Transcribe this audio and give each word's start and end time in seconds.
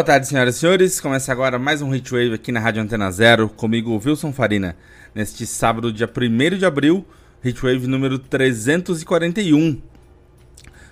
Boa 0.00 0.06
tarde, 0.06 0.28
senhoras 0.28 0.56
e 0.56 0.58
senhores. 0.60 0.98
Começa 0.98 1.30
agora 1.30 1.58
mais 1.58 1.82
um 1.82 1.94
Hitwave 1.94 2.32
aqui 2.32 2.50
na 2.50 2.58
Rádio 2.58 2.82
Antena 2.82 3.10
Zero, 3.10 3.50
comigo, 3.50 4.00
Wilson 4.02 4.32
Farina. 4.32 4.74
Neste 5.14 5.44
sábado, 5.44 5.92
dia 5.92 6.08
1 6.08 6.56
de 6.56 6.64
abril, 6.64 7.04
Hitwave 7.44 7.86
número 7.86 8.18
341. 8.18 9.78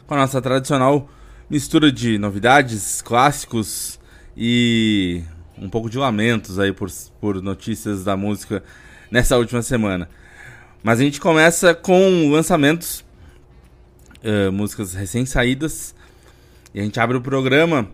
Com 0.06 0.12
a 0.12 0.18
nossa 0.18 0.42
tradicional 0.42 1.08
mistura 1.48 1.90
de 1.90 2.18
novidades, 2.18 3.00
clássicos 3.00 3.98
e 4.36 5.22
um 5.56 5.70
pouco 5.70 5.88
de 5.88 5.96
lamentos 5.96 6.58
aí 6.58 6.70
por, 6.70 6.90
por 7.18 7.40
notícias 7.40 8.05
da 8.05 8.14
música 8.14 8.62
nessa 9.11 9.38
última 9.38 9.62
semana. 9.62 10.06
Mas 10.83 11.00
a 11.00 11.02
gente 11.02 11.18
começa 11.18 11.74
com 11.74 12.30
lançamentos, 12.30 13.02
uh, 14.22 14.52
músicas 14.52 14.92
recém-saídas. 14.92 15.94
E 16.74 16.80
a 16.80 16.83
gente 16.83 17.00
abre 17.00 17.16
o 17.16 17.22
programa 17.22 17.88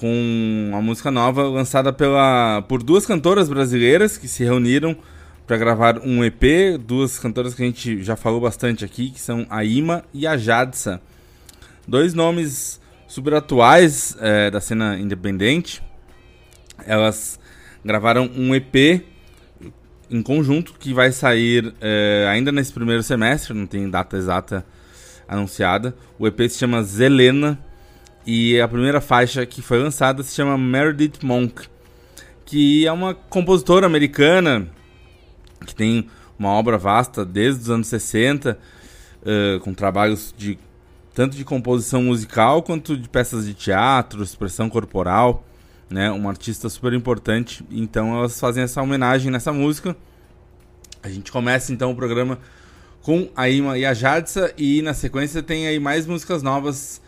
com 0.00 0.70
uma 0.70 0.80
música 0.80 1.10
nova 1.10 1.42
lançada 1.42 1.92
pela, 1.92 2.62
por 2.66 2.82
duas 2.82 3.04
cantoras 3.04 3.50
brasileiras 3.50 4.16
que 4.16 4.26
se 4.26 4.42
reuniram 4.42 4.96
para 5.46 5.58
gravar 5.58 5.98
um 5.98 6.24
EP, 6.24 6.78
duas 6.80 7.18
cantoras 7.18 7.52
que 7.52 7.62
a 7.62 7.66
gente 7.66 8.02
já 8.02 8.16
falou 8.16 8.40
bastante 8.40 8.82
aqui, 8.82 9.10
que 9.10 9.20
são 9.20 9.46
a 9.50 9.62
Ima 9.62 10.02
e 10.14 10.26
a 10.26 10.38
Jadsa. 10.38 11.02
Dois 11.86 12.14
nomes 12.14 12.80
super 13.06 13.34
atuais 13.34 14.16
é, 14.20 14.50
da 14.50 14.58
cena 14.58 14.98
independente. 14.98 15.82
Elas 16.86 17.38
gravaram 17.84 18.30
um 18.34 18.54
EP 18.54 19.04
em 20.10 20.22
conjunto 20.22 20.76
que 20.78 20.94
vai 20.94 21.12
sair 21.12 21.74
é, 21.78 22.26
ainda 22.30 22.50
nesse 22.50 22.72
primeiro 22.72 23.02
semestre, 23.02 23.52
não 23.52 23.66
tem 23.66 23.90
data 23.90 24.16
exata 24.16 24.64
anunciada. 25.28 25.94
O 26.18 26.26
EP 26.26 26.40
se 26.48 26.56
chama 26.56 26.82
Zelena 26.82 27.58
e 28.26 28.60
a 28.60 28.68
primeira 28.68 29.00
faixa 29.00 29.44
que 29.46 29.62
foi 29.62 29.78
lançada 29.78 30.22
se 30.22 30.34
chama 30.34 30.56
Meredith 30.58 31.24
Monk, 31.24 31.68
que 32.44 32.86
é 32.86 32.92
uma 32.92 33.14
compositora 33.14 33.86
americana 33.86 34.68
que 35.66 35.74
tem 35.74 36.08
uma 36.38 36.50
obra 36.50 36.78
vasta 36.78 37.24
desde 37.24 37.62
os 37.62 37.70
anos 37.70 37.86
60, 37.88 38.58
uh, 39.22 39.60
com 39.60 39.74
trabalhos 39.74 40.34
de 40.36 40.58
tanto 41.14 41.36
de 41.36 41.44
composição 41.44 42.02
musical 42.02 42.62
quanto 42.62 42.96
de 42.96 43.08
peças 43.08 43.44
de 43.44 43.52
teatro, 43.52 44.22
expressão 44.22 44.70
corporal, 44.70 45.44
né? 45.88 46.10
Uma 46.10 46.30
artista 46.30 46.68
super 46.68 46.92
importante. 46.92 47.64
Então 47.70 48.16
elas 48.16 48.38
fazem 48.38 48.62
essa 48.62 48.80
homenagem 48.80 49.30
nessa 49.30 49.52
música. 49.52 49.96
A 51.02 51.08
gente 51.08 51.32
começa 51.32 51.72
então 51.72 51.90
o 51.90 51.96
programa 51.96 52.38
com 53.02 53.28
a 53.34 53.48
Ima 53.48 53.76
e 53.76 53.84
a 53.84 53.92
Jadsa 53.92 54.52
e 54.56 54.82
na 54.82 54.94
sequência 54.94 55.42
tem 55.42 55.66
aí 55.66 55.78
mais 55.78 56.06
músicas 56.06 56.42
novas 56.42 57.02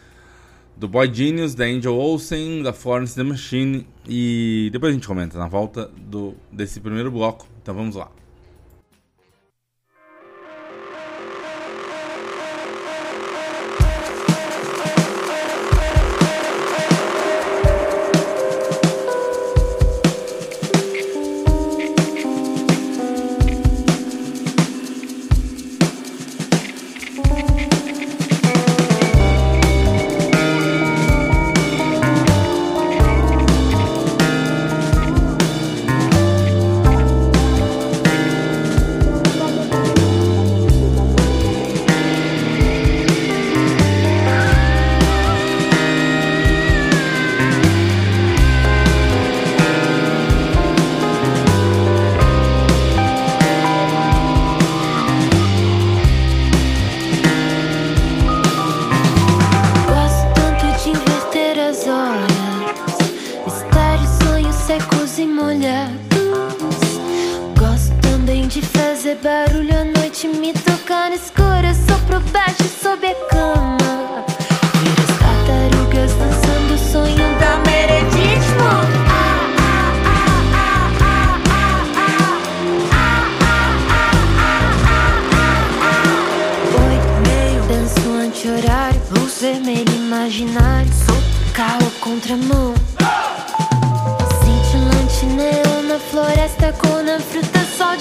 do 0.77 0.89
Boy 0.89 1.13
Genius, 1.13 1.55
da 1.55 1.65
Angel 1.65 1.95
Olsen, 1.95 2.63
da 2.63 2.73
Florence 2.73 3.15
The 3.15 3.23
Machine 3.23 3.87
e 4.09 4.69
depois 4.73 4.91
a 4.91 4.95
gente 4.95 5.07
comenta 5.07 5.39
na 5.39 5.47
volta 5.47 5.91
do, 5.97 6.35
desse 6.51 6.81
primeiro 6.81 7.11
bloco. 7.11 7.47
Então 7.63 7.75
vamos 7.75 7.97
lá. 7.97 8.11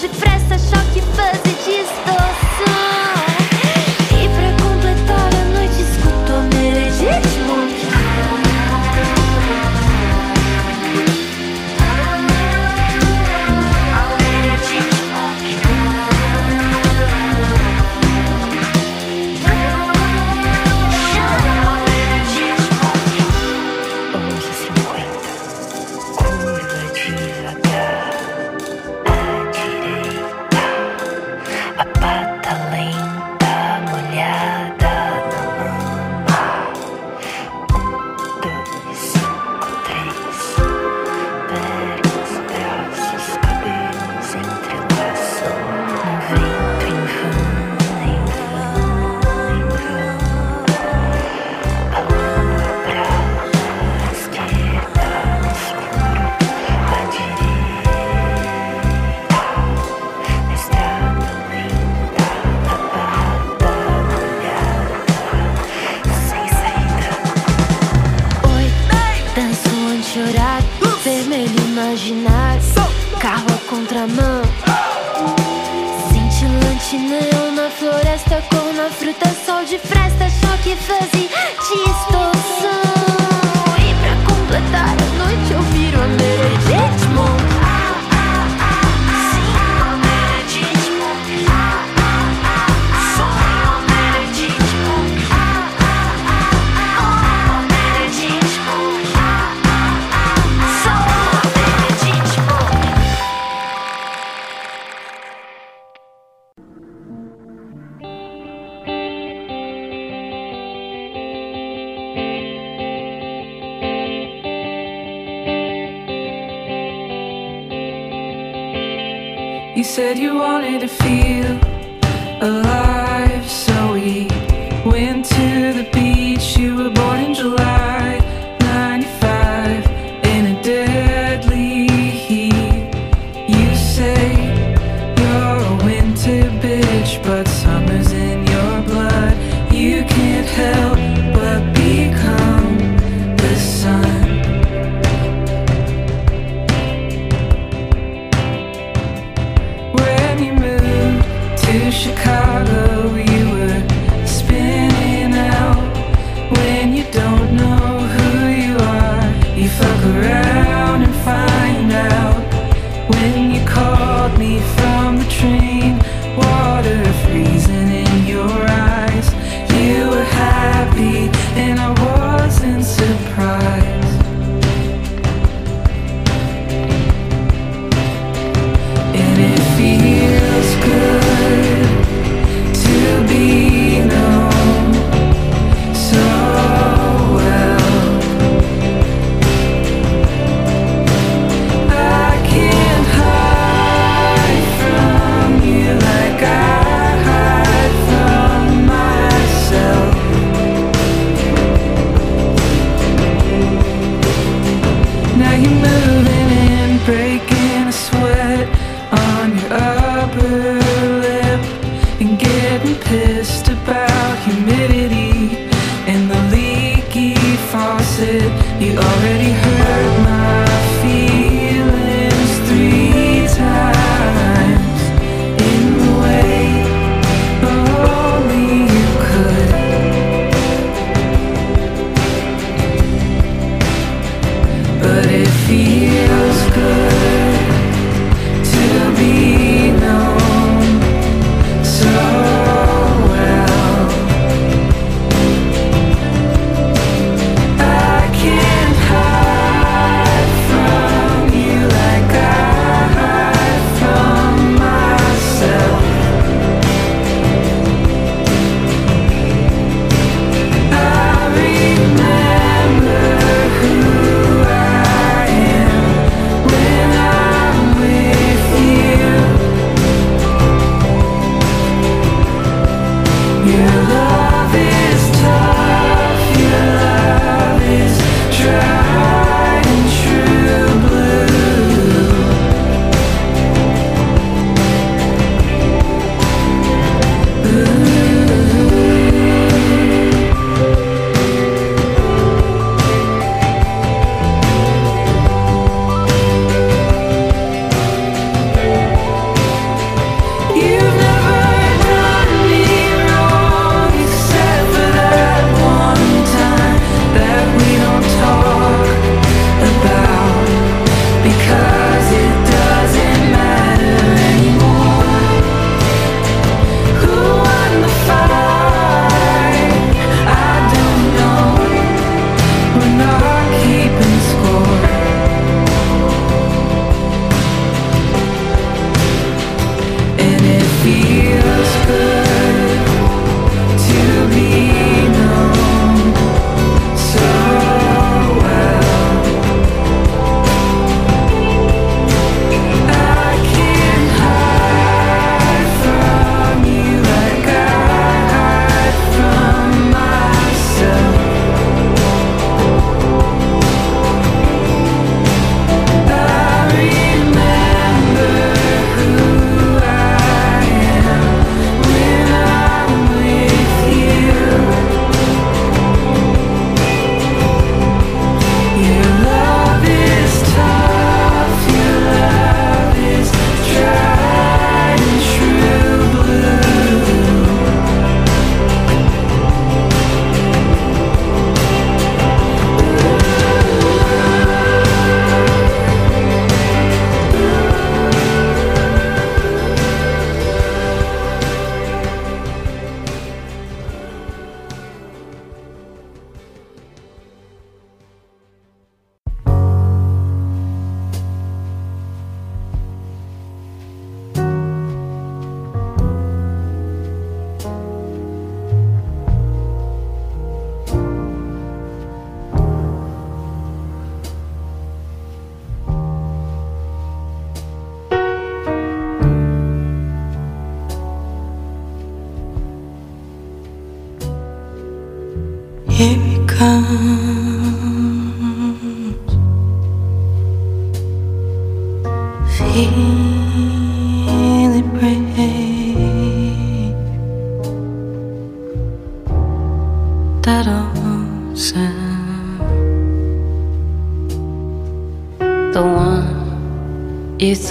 music 0.02 0.31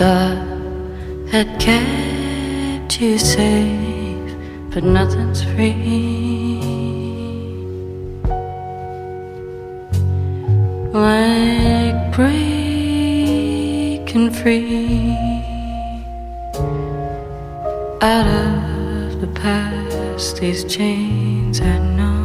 thought 0.00 0.40
had 1.30 1.48
kept 1.60 2.98
you 3.02 3.18
safe, 3.18 4.34
but 4.70 4.82
nothing's 4.82 5.42
free. 5.42 6.58
like 10.94 12.12
breaking 12.16 12.40
free 14.30 15.14
out 18.00 18.26
of 18.26 19.20
the 19.20 19.28
past. 19.34 20.40
These 20.40 20.64
chains 20.64 21.60
I 21.60 21.78
know 21.98 22.24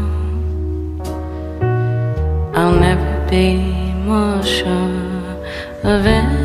I'll 2.55 2.79
never 2.87 3.27
be 3.29 3.57
more 4.07 4.41
sure 4.43 5.35
of. 5.83 6.05
It 6.05 6.44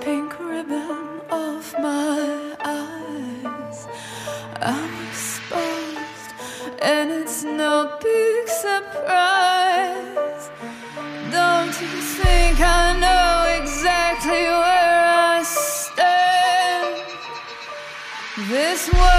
pink 0.00 0.38
ribbon 0.40 1.20
off 1.30 1.74
my 1.78 2.56
eyes. 2.64 3.86
I'm 4.60 5.08
exposed, 5.08 6.30
and 6.82 7.10
it's 7.10 7.44
no 7.44 7.96
big 8.00 8.48
surprise. 8.48 10.50
Don't 11.30 11.74
you 11.80 12.00
think 12.18 12.60
I 12.60 12.98
know 13.04 13.62
exactly 13.62 14.44
where 14.62 15.04
I 15.34 15.42
stand? 15.42 16.94
This 18.48 18.92
world 18.92 19.13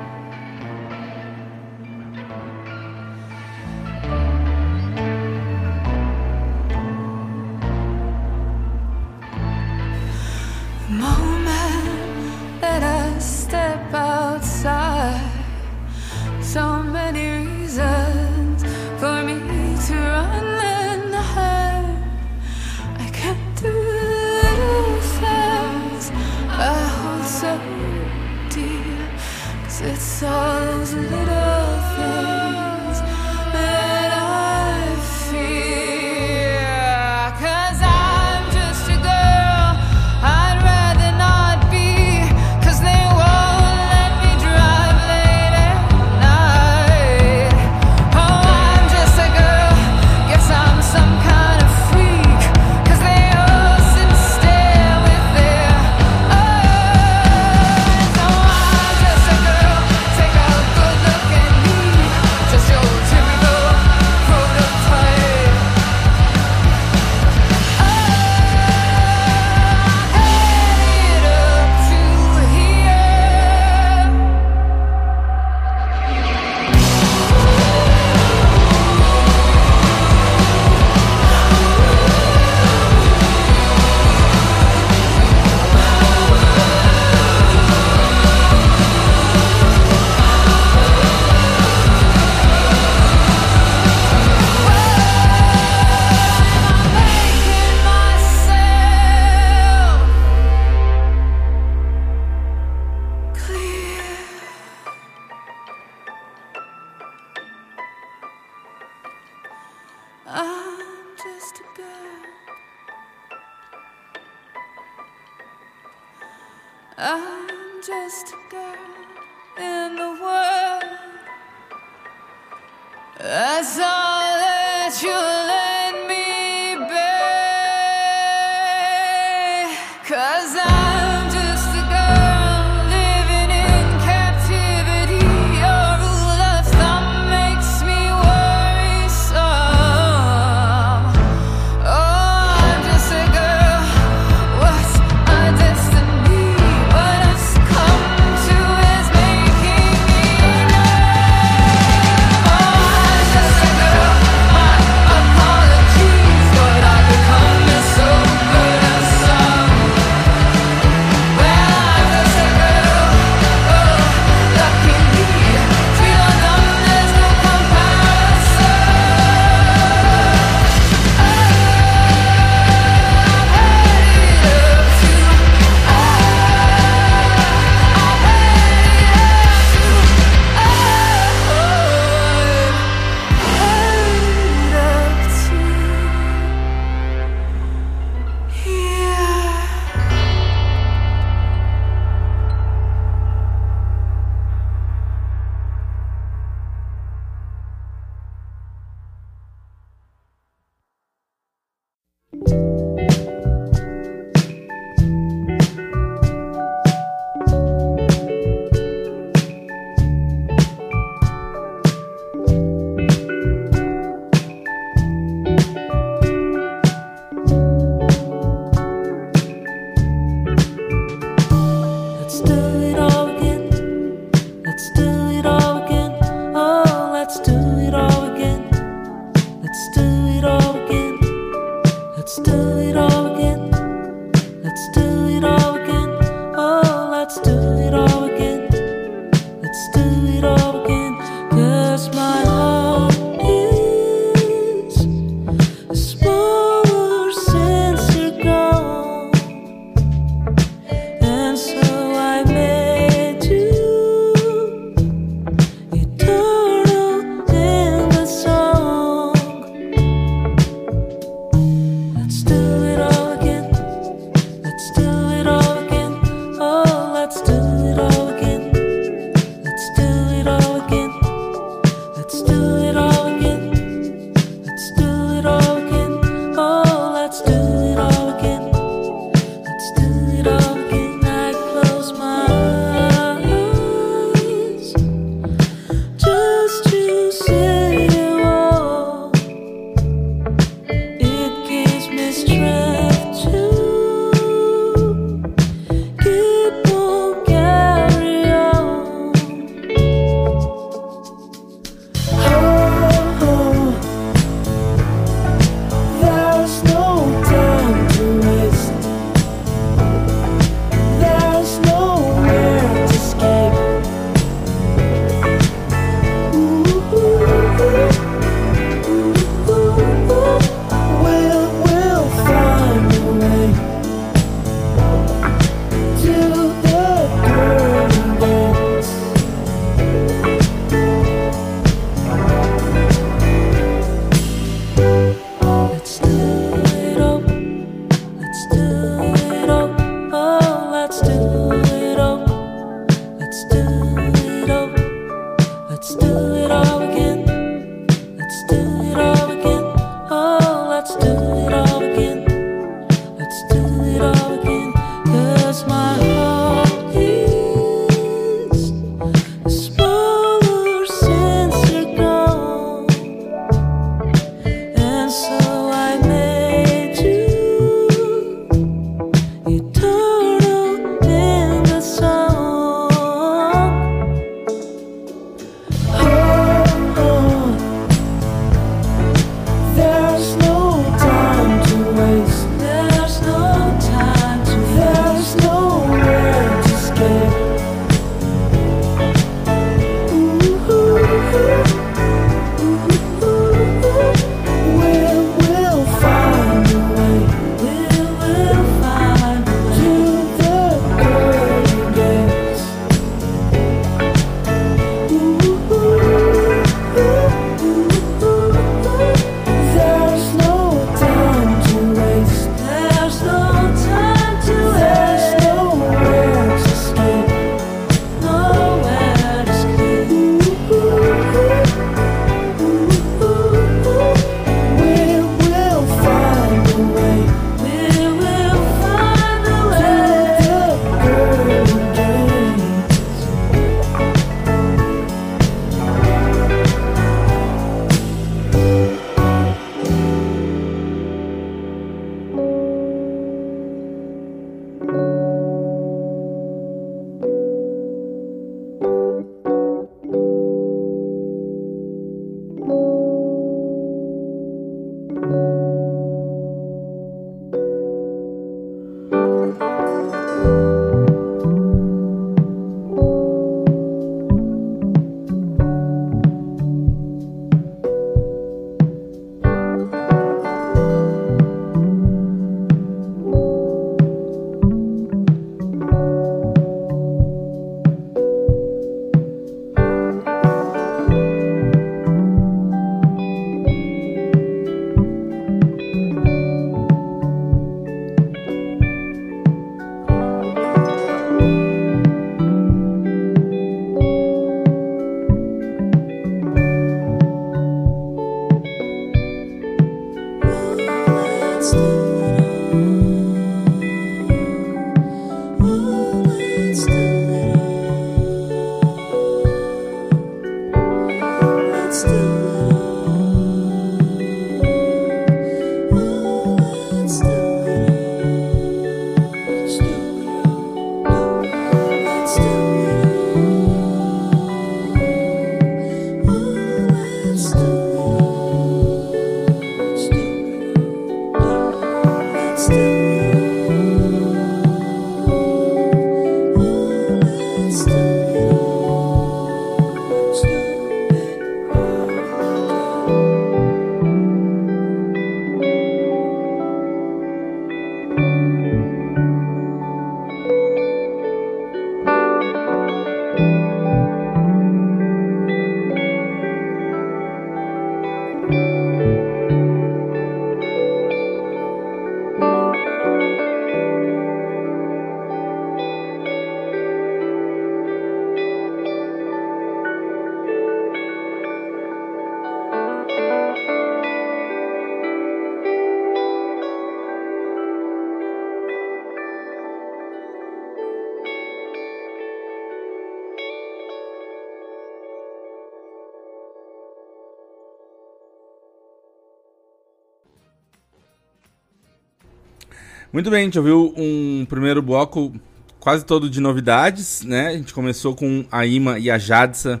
Muito 593.34 593.50
bem, 593.50 593.62
a 593.62 593.64
gente 593.64 593.78
ouviu 593.80 594.14
um 594.16 594.64
primeiro 594.64 595.02
bloco 595.02 595.52
quase 595.98 596.24
todo 596.24 596.48
de 596.48 596.60
novidades, 596.60 597.42
né? 597.42 597.66
A 597.66 597.72
gente 597.72 597.92
começou 597.92 598.32
com 598.32 598.64
a 598.70 598.86
Ima 598.86 599.18
e 599.18 599.28
a 599.28 599.36
Jadsa 599.36 600.00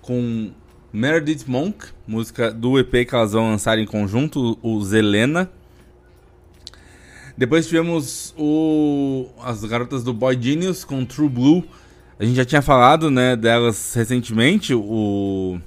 com 0.00 0.50
Meredith 0.90 1.44
Monk, 1.46 1.88
música 2.08 2.50
do 2.50 2.78
EP 2.78 3.06
que 3.06 3.14
elas 3.14 3.32
vão 3.32 3.50
lançar 3.50 3.78
em 3.78 3.84
conjunto, 3.84 4.58
o 4.62 4.82
Zelena. 4.82 5.50
Depois 7.36 7.66
tivemos 7.66 8.34
o, 8.34 9.28
as 9.44 9.62
garotas 9.62 10.02
do 10.02 10.14
Boy 10.14 10.40
Genius 10.40 10.82
com 10.82 11.04
True 11.04 11.28
Blue. 11.28 11.62
A 12.18 12.24
gente 12.24 12.36
já 12.36 12.46
tinha 12.46 12.62
falado 12.62 13.10
né, 13.10 13.36
delas 13.36 13.92
recentemente. 13.92 14.72
O 14.72 15.60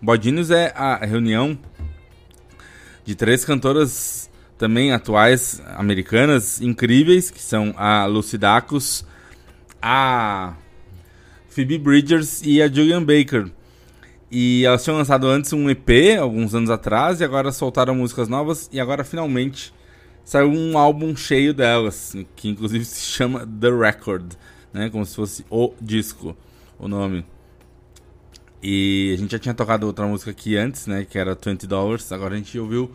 Boy 0.00 0.22
Genius 0.22 0.52
é 0.52 0.72
a 0.76 1.04
reunião 1.04 1.58
de 3.04 3.16
três 3.16 3.44
cantoras 3.44 4.29
também 4.60 4.92
atuais 4.92 5.62
americanas 5.74 6.60
incríveis, 6.60 7.30
que 7.30 7.40
são 7.40 7.72
a 7.78 8.04
Lucy 8.04 8.36
Dacus, 8.36 9.06
a 9.80 10.52
Phoebe 11.48 11.78
Bridgers 11.78 12.42
e 12.44 12.60
a 12.60 12.68
Julian 12.68 13.02
Baker. 13.02 13.50
E 14.30 14.62
elas 14.66 14.84
tinham 14.84 14.98
lançado 14.98 15.26
antes 15.26 15.50
um 15.54 15.70
EP, 15.70 16.18
alguns 16.20 16.54
anos 16.54 16.68
atrás, 16.68 17.22
e 17.22 17.24
agora 17.24 17.50
soltaram 17.52 17.94
músicas 17.94 18.28
novas, 18.28 18.68
e 18.70 18.78
agora 18.78 19.02
finalmente 19.02 19.72
saiu 20.22 20.50
um 20.50 20.76
álbum 20.76 21.16
cheio 21.16 21.54
delas, 21.54 22.14
que 22.36 22.46
inclusive 22.50 22.84
se 22.84 23.00
chama 23.00 23.46
The 23.46 23.70
Record, 23.70 24.34
né, 24.74 24.90
como 24.90 25.06
se 25.06 25.16
fosse 25.16 25.46
o 25.48 25.72
disco. 25.80 26.36
o 26.78 26.86
nome. 26.86 27.24
E 28.62 29.12
a 29.14 29.16
gente 29.16 29.32
já 29.32 29.38
tinha 29.38 29.54
tocado 29.54 29.86
outra 29.86 30.06
música 30.06 30.30
aqui 30.30 30.54
antes, 30.54 30.86
né? 30.86 31.06
Que 31.08 31.18
era 31.18 31.34
20 31.34 31.66
Dollars. 31.66 32.12
Agora 32.12 32.34
a 32.34 32.36
gente 32.36 32.58
ouviu 32.58 32.90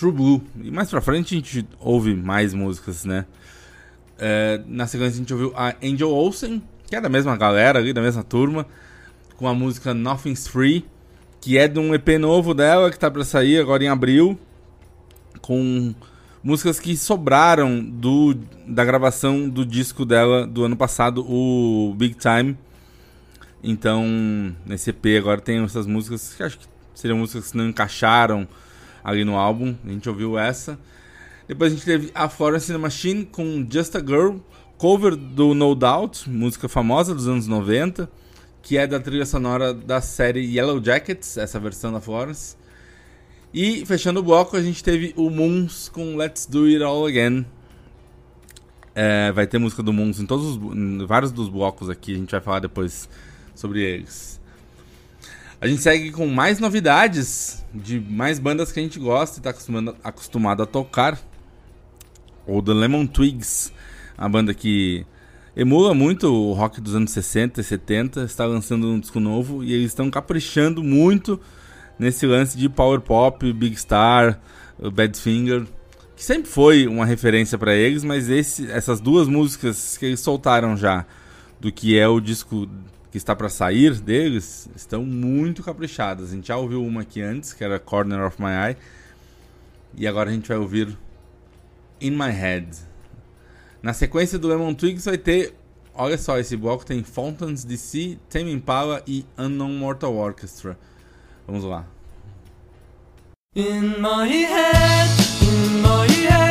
True 0.00 0.12
Blue. 0.12 0.42
E 0.62 0.70
mais 0.70 0.88
pra 0.88 1.02
frente 1.02 1.34
a 1.34 1.36
gente 1.36 1.68
ouve 1.78 2.14
mais 2.14 2.54
músicas, 2.54 3.04
né? 3.04 3.26
É, 4.18 4.62
na 4.66 4.86
sequência 4.86 5.16
a 5.16 5.18
gente 5.18 5.32
ouviu 5.34 5.52
a 5.54 5.74
Angel 5.82 6.10
Olsen, 6.10 6.62
que 6.86 6.96
é 6.96 7.00
da 7.02 7.08
mesma 7.10 7.36
galera 7.36 7.78
ali, 7.78 7.92
da 7.92 8.00
mesma 8.00 8.24
turma, 8.24 8.66
com 9.36 9.46
a 9.46 9.52
música 9.52 9.92
Nothing's 9.92 10.48
Free, 10.48 10.86
que 11.38 11.58
é 11.58 11.68
de 11.68 11.78
um 11.78 11.94
EP 11.94 12.08
novo 12.18 12.54
dela, 12.54 12.90
que 12.90 12.98
tá 12.98 13.10
pra 13.10 13.22
sair 13.24 13.60
agora 13.60 13.84
em 13.84 13.88
abril, 13.88 14.38
com 15.42 15.94
músicas 16.42 16.80
que 16.80 16.96
sobraram 16.96 17.84
do, 17.84 18.34
da 18.66 18.86
gravação 18.86 19.50
do 19.50 19.66
disco 19.66 20.06
dela 20.06 20.46
do 20.46 20.64
ano 20.64 20.78
passado, 20.78 21.26
o 21.28 21.94
Big 21.94 22.14
Time. 22.14 22.56
Então, 23.62 24.06
nesse 24.64 24.88
EP 24.88 25.18
agora 25.18 25.42
tem 25.42 25.62
essas 25.62 25.86
músicas 25.86 26.32
que 26.34 26.42
acho 26.42 26.58
que 26.58 26.66
seriam 26.94 27.18
músicas 27.18 27.50
que 27.50 27.58
não 27.58 27.68
encaixaram 27.68 28.48
ali 29.02 29.24
no 29.24 29.36
álbum. 29.36 29.74
A 29.84 29.88
gente 29.88 30.08
ouviu 30.08 30.38
essa. 30.38 30.78
Depois 31.46 31.72
a 31.72 31.74
gente 31.74 31.84
teve 31.84 32.10
a 32.14 32.28
Florence 32.28 32.72
Machine 32.76 33.24
com 33.24 33.66
Just 33.68 33.96
a 33.96 34.00
Girl, 34.00 34.36
cover 34.78 35.16
do 35.16 35.52
No 35.52 35.74
Doubt, 35.74 36.28
música 36.30 36.68
famosa 36.68 37.14
dos 37.14 37.26
anos 37.26 37.46
90, 37.48 38.08
que 38.62 38.78
é 38.78 38.86
da 38.86 39.00
trilha 39.00 39.26
sonora 39.26 39.74
da 39.74 40.00
série 40.00 40.40
Yellow 40.40 40.82
Jackets, 40.82 41.36
essa 41.36 41.58
versão 41.58 41.92
da 41.92 42.00
Florence. 42.00 42.56
E 43.52 43.84
fechando 43.84 44.20
o 44.20 44.22
bloco, 44.22 44.56
a 44.56 44.62
gente 44.62 44.82
teve 44.82 45.12
o 45.16 45.28
Moons 45.28 45.88
com 45.88 46.16
Let's 46.16 46.46
Do 46.46 46.66
It 46.66 46.82
All 46.82 47.04
Again. 47.04 47.44
É, 48.94 49.32
vai 49.32 49.46
ter 49.46 49.58
música 49.58 49.82
do 49.82 49.92
Moons 49.92 50.20
em 50.20 50.26
todos 50.26 50.56
os, 50.56 50.56
em 50.56 51.04
vários 51.04 51.32
dos 51.32 51.48
blocos 51.48 51.90
aqui, 51.90 52.14
a 52.14 52.18
gente 52.18 52.30
vai 52.30 52.40
falar 52.40 52.60
depois 52.60 53.08
sobre 53.56 53.82
eles. 53.82 54.39
A 55.60 55.68
gente 55.68 55.82
segue 55.82 56.10
com 56.10 56.26
mais 56.26 56.58
novidades 56.58 57.62
de 57.74 58.00
mais 58.00 58.38
bandas 58.38 58.72
que 58.72 58.80
a 58.80 58.82
gente 58.82 58.98
gosta 58.98 59.36
e 59.36 59.40
está 59.40 59.50
acostumado, 59.50 59.96
acostumado 60.02 60.62
a 60.62 60.66
tocar. 60.66 61.20
Ou 62.46 62.62
The 62.62 62.72
Lemon 62.72 63.06
Twigs, 63.06 63.70
a 64.16 64.26
banda 64.26 64.54
que 64.54 65.04
emula 65.54 65.92
muito 65.92 66.32
o 66.32 66.54
rock 66.54 66.80
dos 66.80 66.94
anos 66.94 67.10
60 67.10 67.60
e 67.60 67.64
70, 67.64 68.22
está 68.22 68.46
lançando 68.46 68.86
um 68.86 68.98
disco 68.98 69.20
novo 69.20 69.62
e 69.62 69.74
eles 69.74 69.88
estão 69.88 70.10
caprichando 70.10 70.82
muito 70.82 71.38
nesse 71.98 72.24
lance 72.24 72.56
de 72.56 72.66
power 72.70 73.02
pop, 73.02 73.52
Big 73.52 73.76
Star, 73.76 74.40
Badfinger, 74.94 75.66
que 76.16 76.24
sempre 76.24 76.50
foi 76.50 76.86
uma 76.86 77.04
referência 77.04 77.58
para 77.58 77.74
eles, 77.74 78.02
mas 78.02 78.30
esse, 78.30 78.70
essas 78.70 78.98
duas 78.98 79.28
músicas 79.28 79.98
que 79.98 80.06
eles 80.06 80.20
soltaram 80.20 80.74
já 80.74 81.04
do 81.60 81.70
que 81.70 81.98
é 81.98 82.08
o 82.08 82.18
disco 82.18 82.66
que 83.10 83.18
está 83.18 83.34
para 83.34 83.48
sair 83.48 83.94
deles 84.00 84.68
estão 84.74 85.04
muito 85.04 85.62
caprichadas. 85.62 86.30
A 86.30 86.34
gente 86.34 86.48
já 86.48 86.56
ouviu 86.56 86.84
uma 86.84 87.02
aqui 87.02 87.20
antes, 87.20 87.52
que 87.52 87.64
era 87.64 87.78
Corner 87.78 88.24
of 88.24 88.40
My 88.40 88.50
Eye, 88.50 88.76
e 89.96 90.06
agora 90.06 90.30
a 90.30 90.32
gente 90.32 90.48
vai 90.48 90.56
ouvir 90.56 90.96
In 92.00 92.12
My 92.12 92.30
Head. 92.30 92.68
Na 93.82 93.92
sequência 93.92 94.38
do 94.38 94.48
Lemon 94.48 94.74
Twigs 94.74 95.04
vai 95.04 95.18
ter. 95.18 95.54
Olha 95.92 96.16
só, 96.16 96.38
esse 96.38 96.56
bloco 96.56 96.86
tem 96.86 97.02
Fountains 97.02 97.64
DC, 97.64 98.18
Tame 98.28 98.52
Impala 98.52 99.02
e 99.06 99.24
Unknown 99.36 99.72
Mortal 99.72 100.14
Orchestra. 100.14 100.78
Vamos 101.46 101.64
lá. 101.64 101.84
In 103.56 104.00
my 104.00 104.28
head, 104.28 105.10
in 105.42 105.82
my 105.82 106.06
head, 106.06 106.49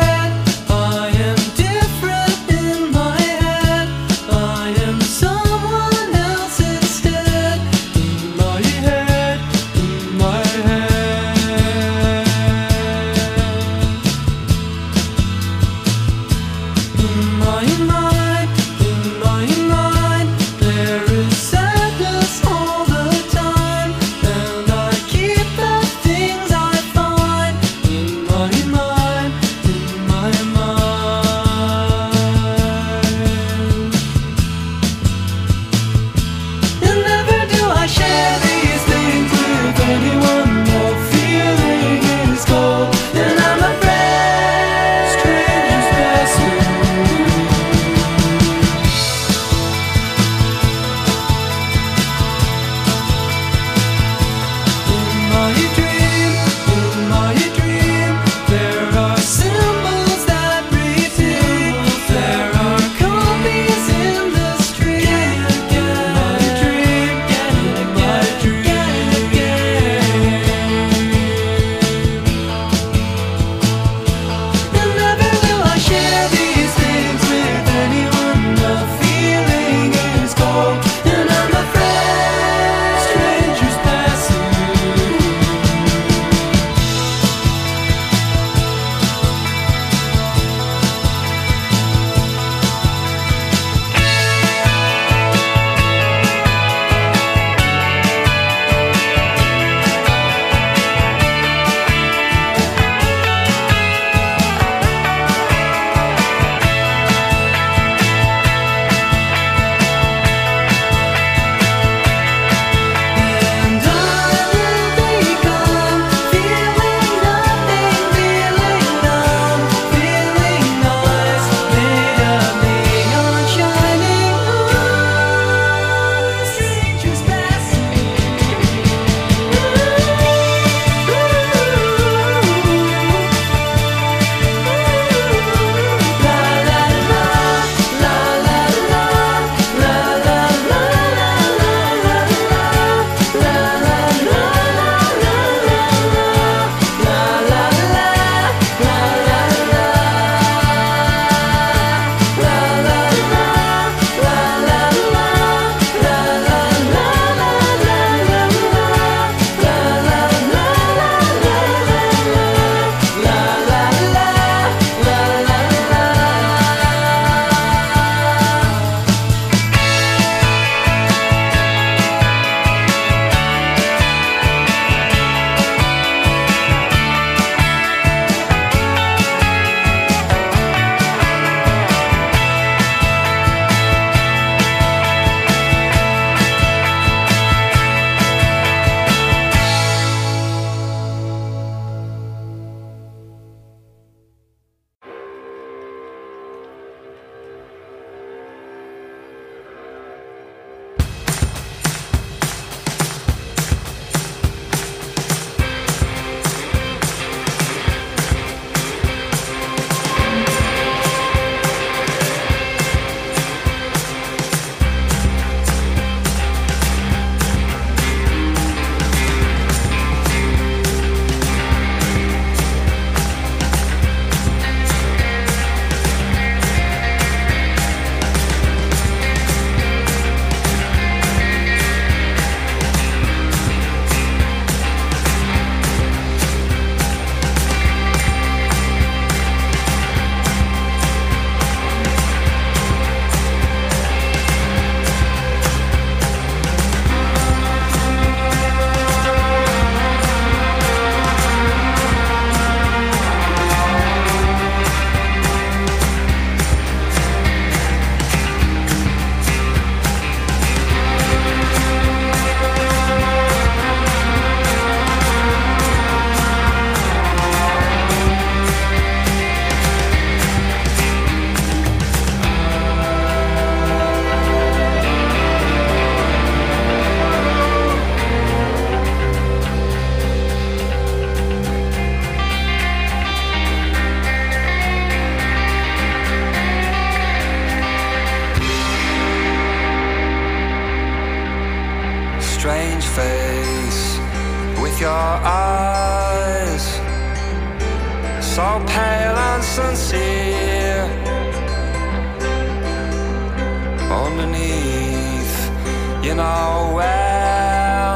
You 306.30 306.36
know 306.36 306.92
well, 306.94 308.16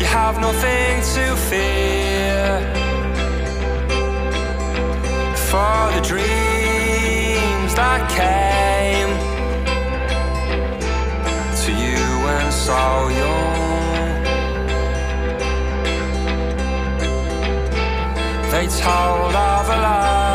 you 0.00 0.06
have 0.06 0.40
nothing 0.40 0.94
to 1.14 1.36
fear. 1.48 2.46
For 5.50 5.78
the 5.94 6.02
dreams 6.10 7.72
that 7.80 8.00
came 8.20 9.12
to 11.62 11.70
you 11.82 12.02
when 12.24 12.46
so 12.50 12.82
young, 13.22 14.22
they 18.50 18.66
told 18.82 19.34
of 19.34 19.68
a 19.68 19.76
lie. 19.86 20.25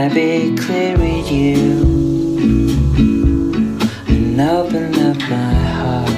I 0.00 0.08
be 0.08 0.56
clear 0.56 0.96
with 0.96 1.30
you 1.30 1.82
and 4.08 4.40
open 4.40 4.94
up 4.94 5.18
my 5.28 5.54
heart? 5.76 6.08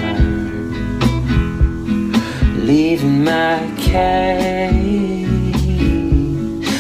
Leaving 2.58 3.24
my 3.24 3.58
cave, 3.76 5.26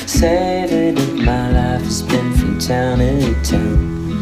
saving 0.08 0.96
up 0.96 1.14
my 1.26 1.50
life 1.50 1.82
has 1.82 2.02
been 2.02 2.32
from 2.34 2.60
town 2.60 2.98
to 2.98 3.34
town. 3.42 4.12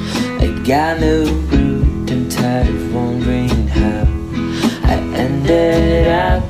I 0.40 0.46
got 0.66 1.00
no 1.00 1.24
route 1.24 2.10
and 2.10 2.32
tired 2.32 2.66
of 2.66 2.94
wondering 2.94 3.68
how 3.68 4.06
I 4.84 4.94
ended 5.16 6.08
up 6.08 6.49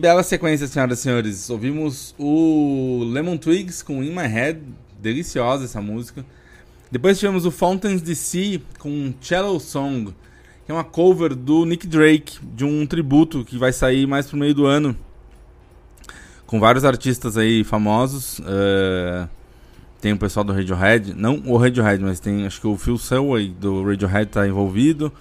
bela 0.00 0.22
sequência, 0.22 0.66
senhoras 0.66 0.98
e 0.98 1.02
senhores. 1.02 1.50
Ouvimos 1.50 2.14
o 2.18 3.04
Lemon 3.12 3.36
Twigs 3.36 3.82
com 3.82 4.02
In 4.02 4.10
My 4.10 4.26
Head, 4.26 4.60
deliciosa 4.98 5.66
essa 5.66 5.82
música. 5.82 6.24
Depois 6.90 7.18
tivemos 7.18 7.44
o 7.44 7.50
Fountains 7.50 8.00
DC 8.00 8.62
com 8.78 9.12
Cello 9.20 9.60
Song, 9.60 10.14
que 10.64 10.72
é 10.72 10.74
uma 10.74 10.82
cover 10.82 11.34
do 11.34 11.66
Nick 11.66 11.86
Drake, 11.86 12.38
de 12.42 12.64
um 12.64 12.86
tributo 12.86 13.44
que 13.44 13.58
vai 13.58 13.74
sair 13.74 14.06
mais 14.06 14.26
pro 14.26 14.38
meio 14.38 14.54
do 14.54 14.64
ano. 14.64 14.96
Com 16.46 16.58
vários 16.58 16.84
artistas 16.84 17.36
aí 17.36 17.62
famosos. 17.62 18.40
eh, 18.46 19.28
tem 20.00 20.14
o 20.14 20.16
pessoal 20.16 20.42
do 20.42 20.52
Radiohead, 20.54 21.12
não 21.12 21.42
o 21.44 21.58
Radiohead, 21.58 22.02
mas 22.02 22.18
tem 22.18 22.46
acho 22.46 22.58
que 22.58 22.66
o 22.66 22.76
Phil 22.78 22.96
Selway 22.96 23.48
do 23.50 23.84
Radiohead 23.84 24.30
tá 24.30 24.48
envolvido. 24.48 25.12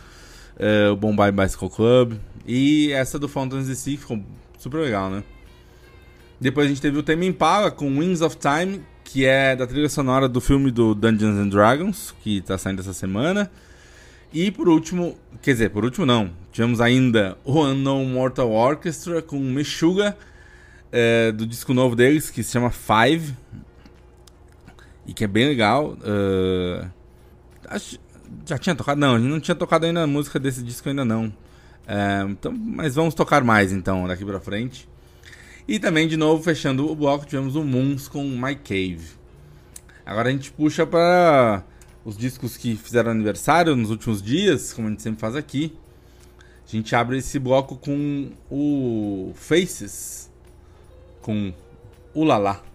eh, 0.57 0.89
o 0.89 0.95
Bombay 0.95 1.31
Bicycle 1.31 1.69
Club. 1.69 2.13
E 2.47 2.91
essa 2.93 3.19
do 3.19 3.27
Fountains 3.27 3.67
DC 3.67 3.97
ficou 3.97 4.19
super 4.59 4.77
legal, 4.81 5.09
né? 5.09 5.23
Depois 6.39 6.67
a 6.67 6.69
gente 6.69 6.81
teve 6.81 6.97
o 6.97 7.03
Tame 7.03 7.25
Impala 7.25 7.71
com 7.71 7.97
Wings 7.97 8.21
of 8.21 8.37
Time, 8.37 8.81
que 9.03 9.25
é 9.25 9.55
da 9.55 9.65
trilha 9.65 9.89
sonora 9.89 10.29
do 10.29 10.39
filme 10.39 10.69
do 10.69 10.93
Dungeons 10.93 11.35
and 11.37 11.49
Dragons, 11.49 12.13
que 12.21 12.41
tá 12.41 12.57
saindo 12.57 12.79
essa 12.81 12.93
semana. 12.93 13.49
E 14.31 14.51
por 14.51 14.69
último, 14.69 15.17
quer 15.41 15.53
dizer, 15.53 15.71
por 15.71 15.83
último 15.83 16.05
não, 16.05 16.29
tivemos 16.51 16.79
ainda 16.79 17.35
o 17.43 17.59
Unknown 17.65 18.05
Mortal 18.05 18.51
Orchestra 18.51 19.21
com 19.23 19.39
Meshuga, 19.39 20.15
é, 20.91 21.31
do 21.31 21.47
disco 21.47 21.73
novo 21.73 21.95
deles, 21.95 22.29
que 22.29 22.43
se 22.43 22.51
chama 22.51 22.69
Five, 22.69 23.33
e 25.07 25.13
que 25.13 25.23
é 25.23 25.27
bem 25.27 25.47
legal. 25.47 25.97
é, 26.03 26.85
acho- 27.67 27.99
já 28.45 28.57
tinha 28.59 28.75
tocado? 28.75 28.99
Não, 29.01 29.15
a 29.15 29.19
gente 29.19 29.29
não 29.29 29.39
tinha 29.39 29.55
tocado 29.55 29.87
ainda 29.87 30.03
a 30.03 30.07
música 30.07 30.39
desse 30.39 30.61
disco 30.61 30.87
ainda 30.87 31.03
não. 31.03 31.33
É, 31.91 32.23
então, 32.29 32.51
mas 32.51 32.93
vamos 32.93 33.15
tocar 33.15 33.43
mais 33.43 33.71
então 33.71 34.07
daqui 34.07 34.23
pra 34.23 34.39
frente. 34.39 34.87
E 35.67 35.79
também, 35.79 36.07
de 36.07 36.15
novo, 36.15 36.43
fechando 36.43 36.87
o 36.87 36.95
bloco, 36.95 37.25
tivemos 37.25 37.55
o 37.55 37.63
Moons 37.63 38.07
com 38.07 38.23
My 38.23 38.55
Cave. 38.55 39.17
Agora 40.05 40.29
a 40.29 40.31
gente 40.31 40.51
puxa 40.51 40.85
para 40.85 41.63
os 42.05 42.15
discos 42.15 42.55
que 42.57 42.75
fizeram 42.75 43.09
aniversário 43.09 43.75
nos 43.75 43.89
últimos 43.89 44.21
dias, 44.21 44.71
como 44.71 44.87
a 44.87 44.91
gente 44.91 45.01
sempre 45.01 45.19
faz 45.19 45.35
aqui. 45.35 45.75
A 46.67 46.71
gente 46.71 46.95
abre 46.95 47.17
esse 47.17 47.39
bloco 47.39 47.75
com 47.75 48.31
o 48.51 49.31
Faces, 49.33 50.31
com 51.23 51.51
Ulala. 52.13 52.53
Poor 52.53 52.68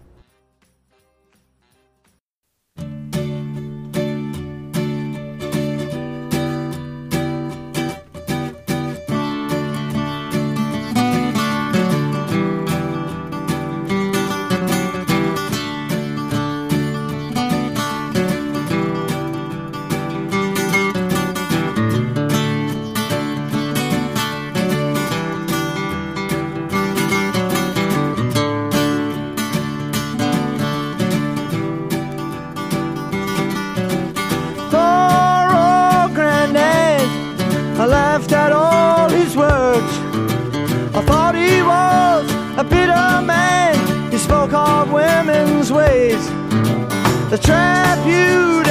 trap 47.45 48.07
you 48.07 48.64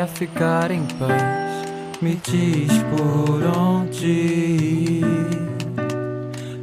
quer 0.00 0.08
ficar 0.08 0.70
em 0.70 0.86
paz? 0.98 1.22
Me 2.00 2.16
diz 2.16 2.72
por 2.90 3.42
onde. 3.58 5.02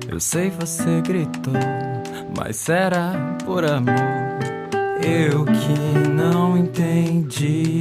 Eu 0.09 0.19
sei 0.19 0.49
você 0.49 1.01
gritou, 1.01 1.53
mas 2.35 2.67
era 2.67 3.13
por 3.45 3.63
amor. 3.63 3.93
Eu 5.03 5.45
que 5.45 6.09
não 6.09 6.57
entendi. 6.57 7.79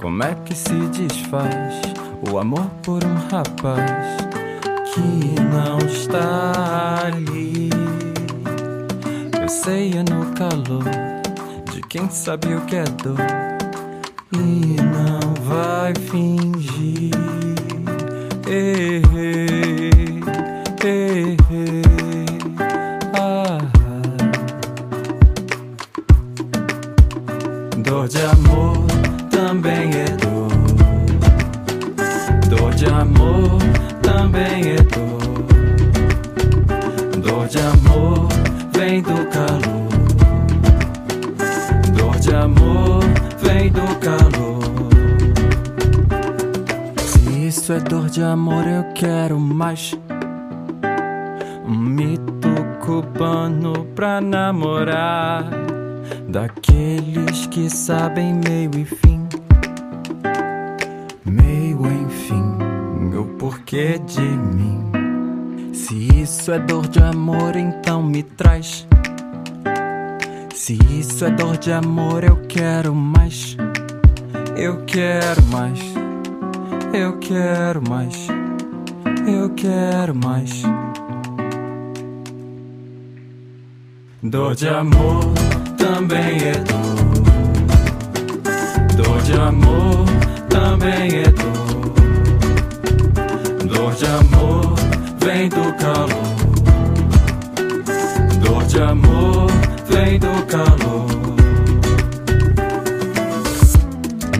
Como 0.00 0.22
é 0.24 0.34
que 0.44 0.54
se 0.54 0.74
desfaz 0.88 1.80
o 2.28 2.38
amor 2.38 2.66
por 2.82 3.04
um 3.04 3.14
rapaz 3.30 4.16
que 4.92 5.40
não 5.42 5.78
está 5.86 7.06
ali? 7.06 7.70
Eu 9.40 9.48
sei 9.48 9.92
é 9.92 10.02
no 10.02 10.32
calor 10.34 10.84
de 11.72 11.80
quem 11.82 12.10
sabe 12.10 12.52
o 12.52 12.60
que 12.62 12.76
é 12.76 12.84
dor 12.84 13.55
e 14.36 14.76
não 14.76 15.34
vai 15.44 15.92
fingir. 15.94 17.10
Errei, 18.46 19.90
errei. 20.84 21.82
Ah. 23.14 23.58
Dor 27.78 28.08
de 28.08 28.20
amor 28.22 28.86
também 29.30 29.90
é 29.90 30.04
dor. 30.22 30.50
Dor 32.48 32.74
de 32.74 32.86
amor 32.86 33.58
também 34.02 34.72
é 34.72 34.76
dor. 34.76 35.15
Se 47.76 47.82
isso 47.82 47.88
é 47.88 47.90
dor 47.90 48.08
de 48.08 48.22
amor, 48.22 48.66
eu 48.66 48.84
quero 48.94 49.38
mais. 49.38 49.92
Um 51.68 51.76
mito 51.76 52.48
cubano 52.80 53.84
pra 53.94 54.18
namorar. 54.18 55.44
Daqueles 56.26 57.46
que 57.48 57.68
sabem 57.68 58.32
meio 58.32 58.70
e 58.78 58.84
fim. 58.86 59.28
Meio 61.26 61.86
enfim, 61.86 63.14
o 63.14 63.24
porquê 63.36 63.98
de 63.98 64.22
mim. 64.22 64.90
Se 65.74 66.22
isso 66.22 66.52
é 66.52 66.58
dor 66.58 66.88
de 66.88 67.02
amor, 67.02 67.56
então 67.56 68.02
me 68.02 68.22
traz. 68.22 68.86
Se 70.54 70.78
isso 70.98 71.26
é 71.26 71.30
dor 71.30 71.58
de 71.58 71.72
amor, 71.72 72.24
eu 72.24 72.36
quero 72.48 72.94
mais. 72.94 73.54
Eu 74.56 74.82
quero 74.86 75.42
mais. 75.52 76.05
Eu 76.92 77.18
quero 77.18 77.82
mais. 77.88 78.28
Eu 79.26 79.50
quero 79.50 80.14
mais. 80.14 80.62
Dor 84.22 84.54
de 84.54 84.68
amor 84.68 85.24
também 85.76 86.38
é 86.38 86.52
dor. 86.52 86.96
Dor 88.96 89.22
de 89.22 89.32
amor 89.34 90.06
também 90.48 91.20
é 91.20 91.30
dor. 91.30 91.56
Dor 93.68 93.94
de 93.94 94.06
amor 94.06 94.74
vem 95.20 95.48
do 95.48 95.72
calor. 95.74 96.36
Dor 98.40 98.64
de 98.64 98.80
amor 98.80 99.50
vem 99.88 100.18
do 100.18 100.46
calor. 100.46 101.06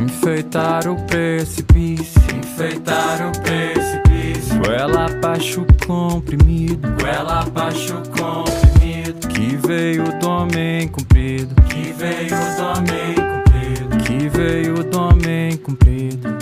Enfeitar 0.00 0.88
o 0.88 0.96
precipício, 1.06 2.15
enfeitar 2.56 3.28
o 3.28 3.32
precipício. 3.42 4.58
Goela 4.58 5.04
abaixo 5.04 5.66
comprimido, 5.86 6.88
goela 6.98 7.40
abaixo 7.40 7.94
comprimido. 8.18 9.28
Que 9.28 9.56
veio 9.56 10.04
do 10.18 10.26
homem 10.26 10.88
comprido, 10.88 11.54
que 11.68 11.92
veio 11.92 12.30
do 12.30 12.62
homem 12.62 13.14
comprido, 13.14 13.96
que 14.04 14.28
veio 14.30 14.82
do 14.84 14.98
homem 14.98 15.56
comprido. 15.58 16.36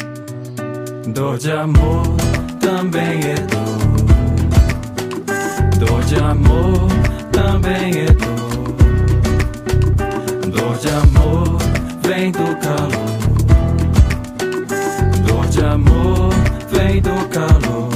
Dor 1.08 1.36
de 1.38 1.50
amor 1.50 2.06
também 2.60 3.20
é 3.30 3.34
dor. 3.34 3.74
Dor 5.78 6.04
de 6.04 6.16
amor 6.16 6.88
também 7.32 7.90
é 7.98 8.06
dor. 8.06 8.34
Dor 10.48 10.76
de 10.78 10.88
amor 10.90 11.58
vem 12.02 12.30
do 12.30 12.56
calor. 12.60 13.23
De 15.54 15.64
amor 15.64 16.32
vem 16.72 17.00
do 17.00 17.28
calor. 17.28 17.93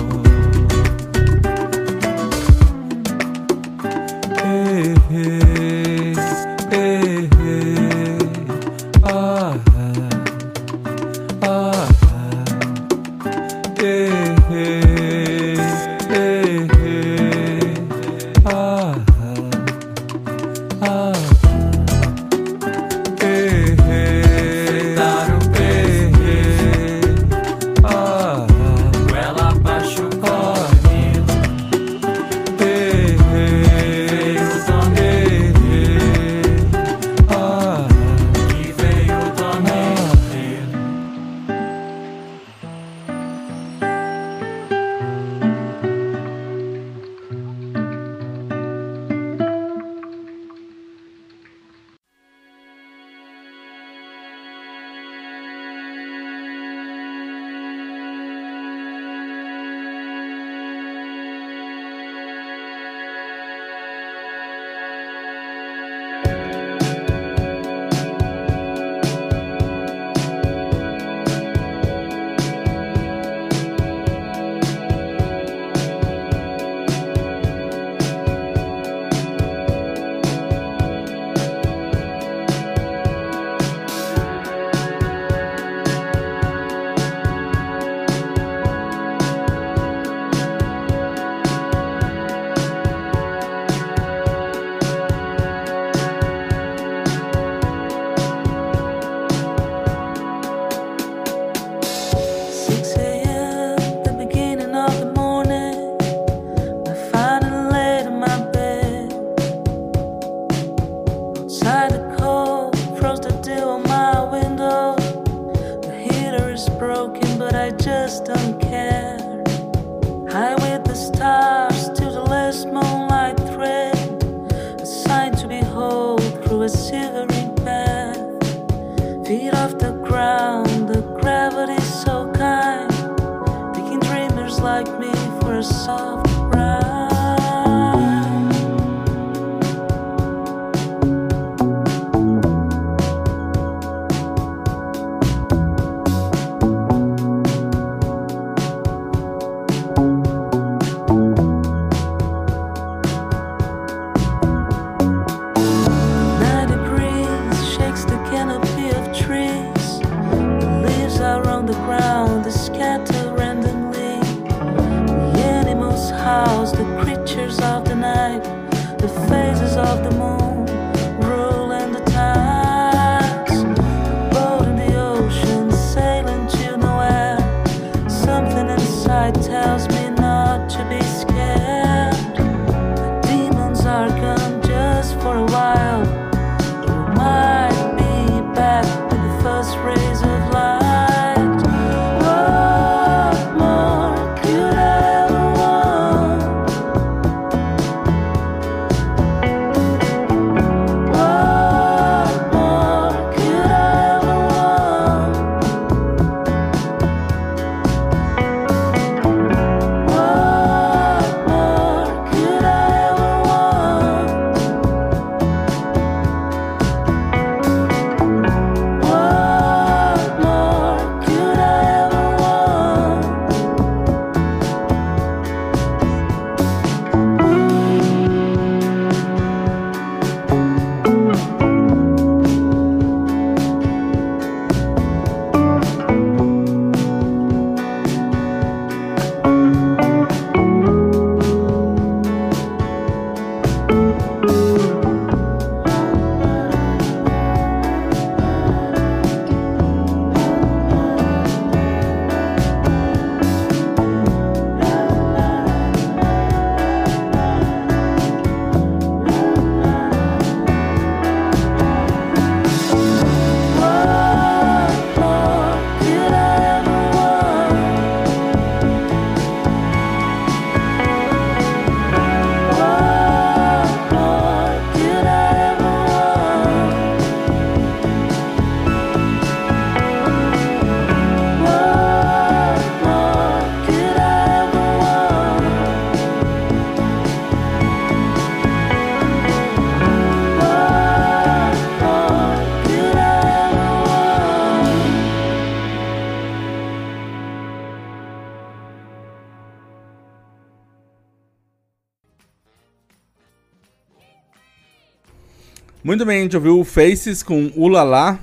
Muito 306.08 306.24
bem, 306.24 306.38
a 306.38 306.42
gente 306.42 306.56
ouviu 306.56 306.82
Faces 306.84 307.42
com 307.42 307.70
Ulala. 307.76 308.40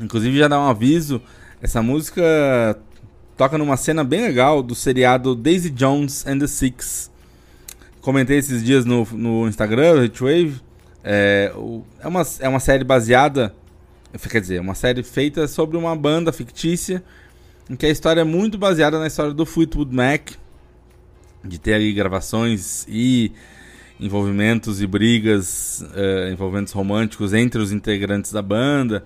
Inclusive, 0.00 0.38
já 0.38 0.46
dá 0.46 0.56
um 0.56 0.68
aviso: 0.68 1.20
essa 1.60 1.82
música 1.82 2.22
toca 3.36 3.58
numa 3.58 3.76
cena 3.76 4.04
bem 4.04 4.20
legal 4.20 4.62
do 4.62 4.72
seriado 4.72 5.34
Daisy 5.34 5.68
Jones 5.70 6.24
and 6.28 6.38
the 6.38 6.46
Six. 6.46 7.10
Comentei 8.00 8.38
esses 8.38 8.62
dias 8.62 8.84
no, 8.84 9.04
no 9.10 9.48
Instagram, 9.48 10.04
Hitwave. 10.04 10.60
É, 11.02 11.52
é, 11.98 12.06
uma, 12.06 12.22
é 12.38 12.48
uma 12.48 12.60
série 12.60 12.84
baseada. 12.84 13.52
Quer 14.30 14.40
dizer, 14.40 14.58
é 14.58 14.60
uma 14.60 14.76
série 14.76 15.02
feita 15.02 15.48
sobre 15.48 15.76
uma 15.76 15.96
banda 15.96 16.32
fictícia. 16.32 17.02
Em 17.68 17.74
que 17.74 17.84
a 17.84 17.90
história 17.90 18.20
é 18.20 18.24
muito 18.24 18.56
baseada 18.56 18.96
na 19.00 19.08
história 19.08 19.34
do 19.34 19.44
Fleetwood 19.44 19.92
Mac. 19.92 20.30
De 21.44 21.58
ter 21.58 21.74
ali 21.74 21.92
gravações 21.92 22.86
e 22.88 23.32
envolvimentos 24.00 24.80
e 24.80 24.86
brigas, 24.86 25.84
eh, 25.94 26.30
envolvimentos 26.32 26.72
românticos 26.72 27.34
entre 27.34 27.60
os 27.60 27.70
integrantes 27.70 28.32
da 28.32 28.42
banda. 28.42 29.04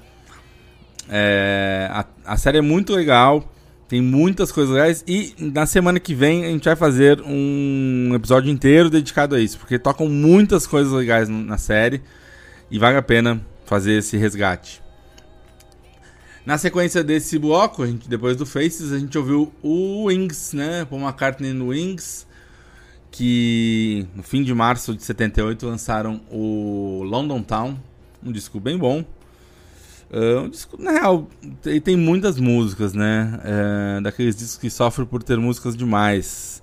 É, 1.09 1.89
a, 1.91 2.07
a 2.25 2.37
série 2.37 2.59
é 2.59 2.61
muito 2.63 2.95
legal, 2.95 3.53
tem 3.89 4.01
muitas 4.01 4.51
coisas 4.51 4.75
legais 4.75 5.05
e 5.07 5.35
na 5.39 5.67
semana 5.67 6.01
que 6.01 6.15
vem 6.15 6.45
a 6.45 6.49
gente 6.49 6.65
vai 6.65 6.77
fazer 6.77 7.21
um 7.21 8.13
episódio 8.15 8.51
inteiro 8.51 8.89
dedicado 8.89 9.35
a 9.35 9.41
isso, 9.41 9.59
porque 9.59 9.79
tocam 9.79 10.09
muitas 10.09 10.67
coisas 10.67 10.93
legais 10.93 11.29
na 11.29 11.59
série 11.59 12.01
e 12.71 12.79
vale 12.79 12.97
a 12.97 13.03
pena 13.03 13.45
fazer 13.67 13.99
esse 13.99 14.17
resgate. 14.17 14.83
Na 16.47 16.59
sequência 16.59 17.03
desse 17.03 17.39
bloco, 17.39 17.83
a 17.83 17.87
gente, 17.87 18.07
depois 18.07 18.37
do 18.37 18.45
Faces, 18.45 18.93
a 18.93 18.99
gente 18.99 19.17
ouviu 19.17 19.51
o 19.63 20.05
Wings, 20.05 20.53
né? 20.53 20.85
Paul 20.85 21.01
McCartney 21.01 21.55
no 21.55 21.69
Wings, 21.69 22.27
que 23.15 24.09
no 24.13 24.25
fim 24.25 24.43
de 24.43 24.53
março 24.53 24.93
de 24.93 25.05
78 25.05 25.65
lançaram 25.67 26.21
o 26.33 27.05
London 27.05 27.43
Town, 27.43 27.77
um 28.21 28.33
disco 28.33 28.59
bem 28.59 28.77
bom. 28.77 29.05
É, 30.11 30.41
um 30.41 30.49
disco, 30.49 30.77
na 30.83 30.91
real, 30.91 31.29
tem, 31.63 31.81
tem 31.81 31.97
muitas 31.97 32.41
músicas, 32.41 32.93
né? 32.93 33.41
É, 33.45 34.01
daqueles 34.01 34.35
discos 34.35 34.59
que 34.59 34.69
sofrem 34.69 35.07
por 35.07 35.23
ter 35.23 35.39
músicas 35.39 35.77
demais. 35.77 36.61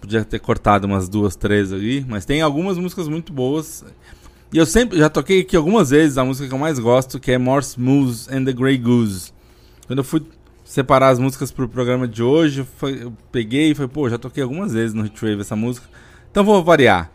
Podia 0.00 0.24
ter 0.24 0.40
cortado 0.40 0.84
umas 0.84 1.08
duas, 1.08 1.36
três 1.36 1.72
ali, 1.72 2.04
mas 2.08 2.24
tem 2.24 2.42
algumas 2.42 2.76
músicas 2.76 3.06
muito 3.06 3.32
boas. 3.32 3.84
E 4.52 4.58
eu 4.58 4.66
sempre 4.66 4.98
já 4.98 5.08
toquei 5.08 5.42
aqui 5.42 5.56
algumas 5.56 5.90
vezes 5.90 6.18
a 6.18 6.24
música 6.24 6.48
que 6.48 6.54
eu 6.54 6.58
mais 6.58 6.80
gosto, 6.80 7.20
que 7.20 7.30
é 7.30 7.38
More 7.38 7.64
Smooth 7.64 8.26
and 8.32 8.46
the 8.46 8.52
Grey 8.52 8.78
Goose. 8.78 9.32
Quando 9.86 10.00
eu 10.00 10.04
fui 10.04 10.24
separar 10.74 11.10
as 11.10 11.20
músicas 11.20 11.52
pro 11.52 11.68
programa 11.68 12.08
de 12.08 12.20
hoje, 12.20 12.66
foi- 12.78 13.04
eu 13.04 13.12
peguei 13.30 13.70
e 13.70 13.74
falei, 13.76 13.88
pô, 13.88 14.10
já 14.10 14.18
toquei 14.18 14.42
algumas 14.42 14.72
vezes 14.72 14.92
no 14.92 15.06
Hitwave 15.06 15.40
essa 15.40 15.54
música, 15.54 15.86
então 16.28 16.42
vou 16.42 16.64
variar. 16.64 17.12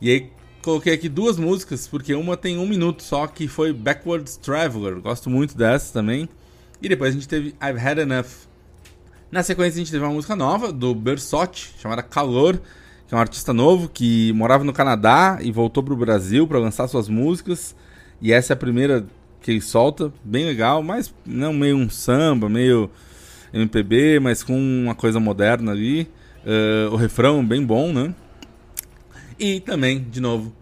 E 0.00 0.10
aí 0.10 0.30
coloquei 0.60 0.92
aqui 0.92 1.08
duas 1.08 1.38
músicas, 1.38 1.86
porque 1.86 2.12
uma 2.12 2.36
tem 2.36 2.58
um 2.58 2.66
minuto 2.66 3.04
só, 3.04 3.28
que 3.28 3.46
foi 3.46 3.72
Backwards 3.72 4.36
Traveler, 4.36 5.00
gosto 5.00 5.30
muito 5.30 5.56
dessa 5.56 5.92
também. 5.92 6.28
E 6.82 6.88
depois 6.88 7.10
a 7.10 7.12
gente 7.12 7.28
teve 7.28 7.54
I've 7.62 7.78
Had 7.78 7.98
Enough. 7.98 8.48
Na 9.30 9.44
sequência 9.44 9.76
a 9.76 9.78
gente 9.78 9.92
teve 9.92 10.04
uma 10.04 10.12
música 10.12 10.34
nova 10.34 10.72
do 10.72 10.92
Bersotti, 10.92 11.74
chamada 11.78 12.02
Calor, 12.02 12.58
que 13.06 13.14
é 13.14 13.16
um 13.16 13.20
artista 13.20 13.52
novo 13.52 13.88
que 13.88 14.32
morava 14.32 14.64
no 14.64 14.72
Canadá 14.72 15.38
e 15.40 15.52
voltou 15.52 15.84
pro 15.84 15.94
Brasil 15.94 16.48
para 16.48 16.58
lançar 16.58 16.88
suas 16.88 17.08
músicas. 17.08 17.76
E 18.20 18.32
essa 18.32 18.52
é 18.52 18.54
a 18.54 18.56
primeira 18.56 19.06
que 19.42 19.50
ele 19.50 19.60
solta, 19.60 20.12
bem 20.24 20.46
legal, 20.46 20.82
mas 20.82 21.12
não 21.26 21.52
meio 21.52 21.76
um 21.76 21.90
samba, 21.90 22.48
meio 22.48 22.88
MPB, 23.52 24.20
mas 24.20 24.42
com 24.42 24.56
uma 24.56 24.94
coisa 24.94 25.20
moderna 25.20 25.72
ali. 25.72 26.08
Uh, 26.44 26.92
o 26.92 26.96
refrão 26.96 27.44
bem 27.44 27.64
bom, 27.64 27.92
né? 27.92 28.14
E 29.38 29.60
também, 29.60 30.00
de 30.00 30.20
novo, 30.20 30.52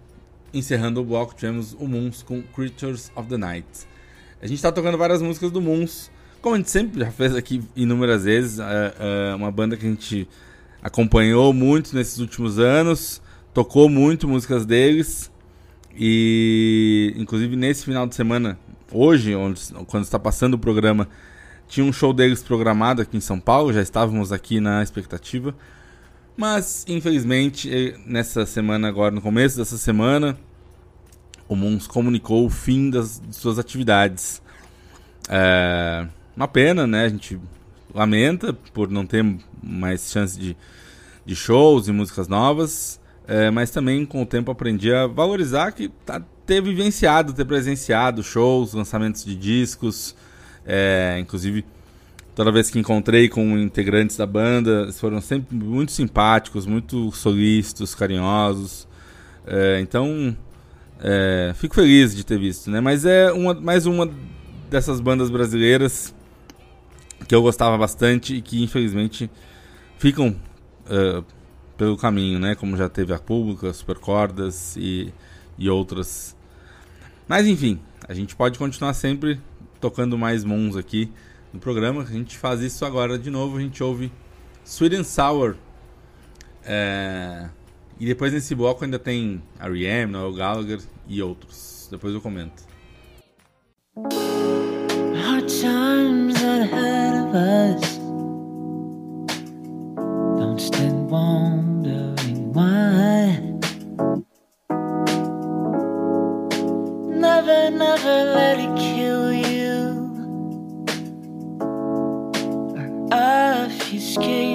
encerrando 0.53 1.01
o 1.01 1.05
bloco, 1.05 1.35
tivemos 1.35 1.75
o 1.79 1.87
Moons 1.87 2.23
com 2.23 2.43
Creatures 2.43 3.13
of 3.15 3.29
the 3.29 3.37
Night. 3.37 3.67
A 4.43 4.47
gente 4.47 4.61
tá 4.61 4.73
tocando 4.73 4.99
várias 4.99 5.23
músicas 5.23 5.51
do 5.51 5.61
Moons, 5.61 6.11
como 6.41 6.55
a 6.55 6.59
gente 6.59 6.71
sempre 6.71 7.01
já 7.01 7.11
fez 7.11 7.35
aqui 7.35 7.63
inúmeras 7.77 8.25
vezes. 8.25 8.59
É, 8.59 8.95
é 9.31 9.35
uma 9.35 9.51
banda 9.51 9.77
que 9.77 9.87
a 9.87 9.89
gente 9.89 10.27
acompanhou 10.83 11.53
muito 11.53 11.95
nesses 11.95 12.19
últimos 12.19 12.59
anos, 12.59 13.21
tocou 13.53 13.89
muito 13.89 14.27
músicas 14.27 14.65
deles. 14.65 15.31
E 15.95 17.13
inclusive 17.17 17.57
nesse 17.57 17.85
final 17.85 18.07
de 18.07 18.15
semana, 18.15 18.59
hoje, 18.93 19.35
onde, 19.35 19.61
quando 19.87 20.05
está 20.05 20.19
passando 20.19 20.55
o 20.55 20.59
programa, 20.59 21.09
tinha 21.69 21.85
um 21.85 21.93
show 21.93 22.13
deles 22.13 22.43
programado 22.43 23.03
aqui 23.03 23.17
em 23.17 23.21
São 23.21 23.39
Paulo, 23.39 23.73
já 23.73 23.81
estávamos 23.81 24.33
aqui 24.33 24.61
na 24.61 24.83
expectativa. 24.83 25.55
Mas, 26.37 26.85
infelizmente, 26.89 27.95
nessa 28.07 28.47
semana, 28.47 28.89
agora 28.89 29.15
no 29.15 29.21
começo 29.21 29.57
dessa 29.57 29.77
semana, 29.77 30.39
o 31.49 31.55
Moons 31.55 31.87
comunicou 31.87 32.47
o 32.47 32.51
fim 32.51 32.91
das, 32.91 33.21
de 33.21 33.35
suas 33.35 33.59
atividades. 33.59 34.41
É 35.29 36.07
uma 36.37 36.49
pena, 36.49 36.87
né? 36.87 37.05
A 37.05 37.09
gente 37.09 37.39
lamenta 37.95 38.53
por 38.73 38.89
não 38.91 39.05
ter 39.05 39.25
mais 39.63 40.11
chance 40.11 40.39
de, 40.39 40.57
de 41.27 41.37
shows 41.37 41.89
e 41.89 41.93
músicas 41.93 42.29
novas. 42.29 42.99
É, 43.29 43.51
mas 43.51 43.71
também 43.71 44.05
com 44.07 44.23
o 44.23 44.27
tempo 44.27 44.51
aprendi 44.51 44.93
a 44.93 45.07
valorizar 45.07 45.71
que 45.73 45.89
tá, 46.05 46.21
ter 46.51 46.61
vivenciado, 46.61 47.33
ter 47.33 47.45
presenciado 47.45 48.25
shows, 48.25 48.75
lançamentos 48.75 49.25
de 49.25 49.37
discos, 49.37 50.17
é, 50.67 51.17
inclusive, 51.21 51.65
toda 52.35 52.51
vez 52.51 52.69
que 52.69 52.77
encontrei 52.77 53.29
com 53.29 53.57
integrantes 53.57 54.17
da 54.17 54.27
banda, 54.27 54.83
eles 54.83 54.99
foram 54.99 55.21
sempre 55.21 55.55
muito 55.55 55.93
simpáticos, 55.93 56.67
muito 56.67 57.13
solícitos, 57.13 57.95
carinhosos. 57.95 58.89
É, 59.47 59.79
então, 59.81 60.37
é, 60.99 61.53
fico 61.55 61.77
feliz 61.77 62.17
de 62.17 62.25
ter 62.25 62.37
visto, 62.37 62.69
né? 62.69 62.81
Mas 62.81 63.05
é 63.05 63.31
uma, 63.31 63.55
mais 63.55 63.87
uma 63.87 64.11
dessas 64.69 64.99
bandas 64.99 65.31
brasileiras 65.31 66.13
que 67.29 67.35
eu 67.35 67.43
gostava 67.43 67.79
bastante 67.79 68.35
e 68.35 68.43
que 68.43 68.61
infelizmente 68.61 69.31
ficam 69.99 70.35
uh, 70.87 71.25
pelo 71.79 71.97
caminho, 71.97 72.41
né? 72.41 72.57
Como 72.57 72.77
já 72.77 72.89
teve 72.89 73.15
a 73.15 73.21
Pública, 73.21 73.73
Supercordas 73.73 74.77
e, 74.77 75.15
e 75.57 75.71
outras. 75.71 76.40
Mas 77.31 77.47
enfim, 77.47 77.79
a 78.09 78.13
gente 78.13 78.35
pode 78.35 78.59
continuar 78.59 78.93
sempre 78.93 79.41
tocando 79.81 80.19
mais 80.19 80.43
Mons 80.43 80.77
aqui 80.77 81.13
no 81.53 81.61
programa. 81.61 82.03
A 82.03 82.07
gente 82.07 82.37
faz 82.37 82.61
isso 82.61 82.85
agora 82.85 83.17
de 83.17 83.31
novo. 83.31 83.57
A 83.57 83.61
gente 83.61 83.81
ouve 83.85 84.11
Sweet 84.65 84.97
and 84.97 85.05
Sour. 85.05 85.55
É... 86.65 87.49
E 88.01 88.05
depois 88.05 88.33
nesse 88.33 88.53
bloco 88.53 88.83
ainda 88.83 88.99
tem 88.99 89.41
R.E.M., 89.61 90.11
Noel 90.11 90.33
Gallagher 90.33 90.81
e 91.07 91.23
outros. 91.23 91.87
Depois 91.89 92.13
eu 92.13 92.21
comento. 92.21 92.65
Hard 93.95 95.47
times 95.47 96.35
ahead 96.43 97.17
of 97.17 97.37
us. 97.37 98.01
Don't 100.37 100.61
stand 100.61 101.09
Never, 107.71 107.79
never 107.79 108.25
let 108.35 108.59
it 108.59 108.77
kill 108.77 109.33
you. 109.33 109.71
Or 112.75 113.09
obfuscate 113.13 114.50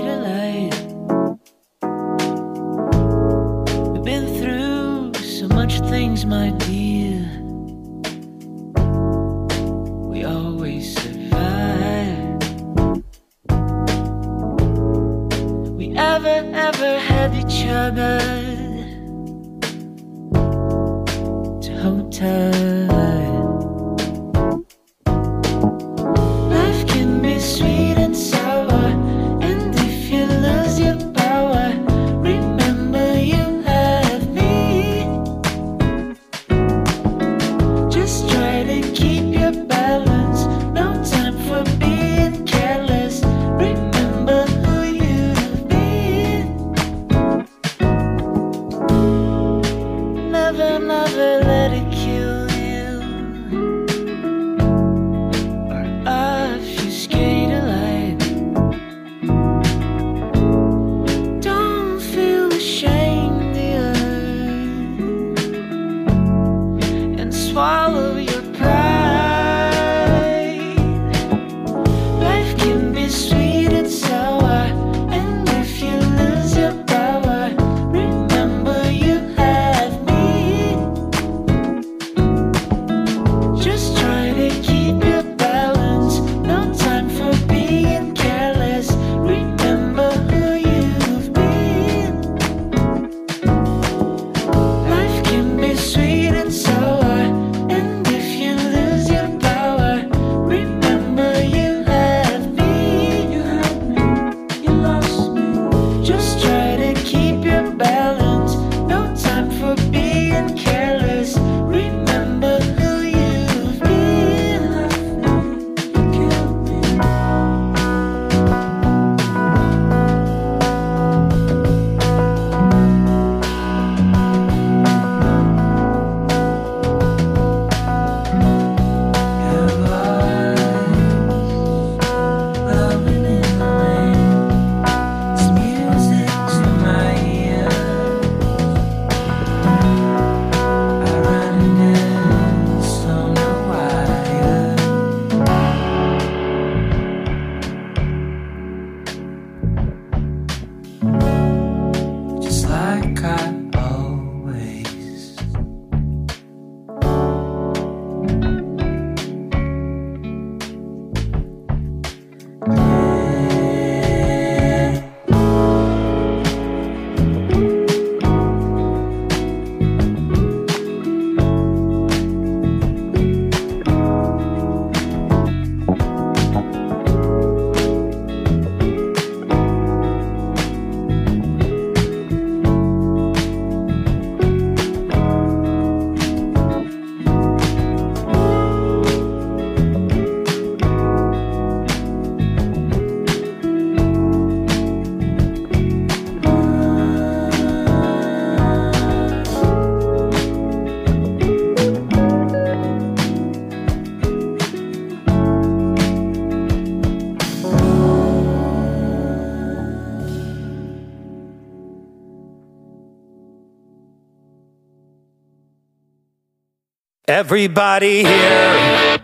Everybody 217.35 218.23
here 218.23 219.19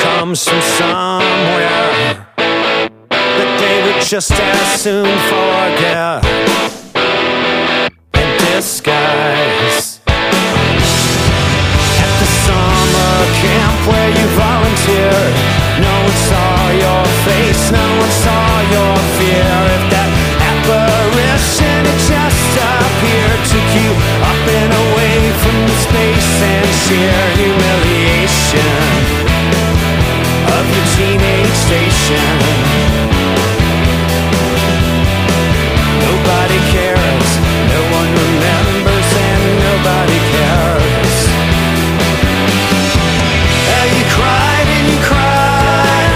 comes 0.00 0.48
from 0.48 0.62
somewhere 0.80 2.24
that 3.10 3.50
they 3.60 3.76
would 3.84 4.00
just 4.02 4.32
as 4.32 4.80
soon 4.80 5.04
forget 5.28 6.24
in 8.16 8.30
disguise. 8.48 10.00
At 12.00 12.12
the 12.16 12.28
summer 12.48 13.12
camp 13.44 13.76
where 13.84 14.08
you 14.08 14.26
volunteered, 14.40 15.36
no 15.84 15.94
one 16.00 16.16
saw 16.32 16.72
your 16.72 17.04
face, 17.28 17.70
no 17.70 17.88
one 18.00 18.14
saw 18.24 18.48
your 18.72 18.96
fear. 19.20 19.77
sheer 26.88 27.28
humiliation 27.36 28.80
of 30.56 30.64
your 30.72 30.86
teenage 30.96 31.56
station. 31.68 32.32
Nobody 36.06 36.58
cares, 36.72 37.28
no 37.72 37.80
one 37.98 38.10
remembers, 38.24 39.08
and 39.28 39.42
nobody 39.68 40.18
cares. 40.32 41.16
And 43.76 43.90
you 43.98 44.06
cried 44.16 44.68
and 44.76 44.86
you 44.92 44.98
cried. 45.10 46.12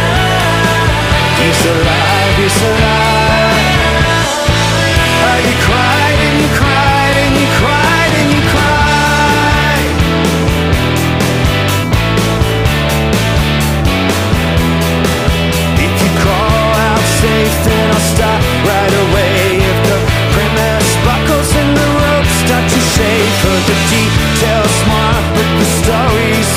He's 1.36 1.62
alive, 1.69 2.35
he's 2.40 2.62
alive. 2.62 2.91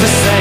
to 0.06 0.12
say. 0.12 0.35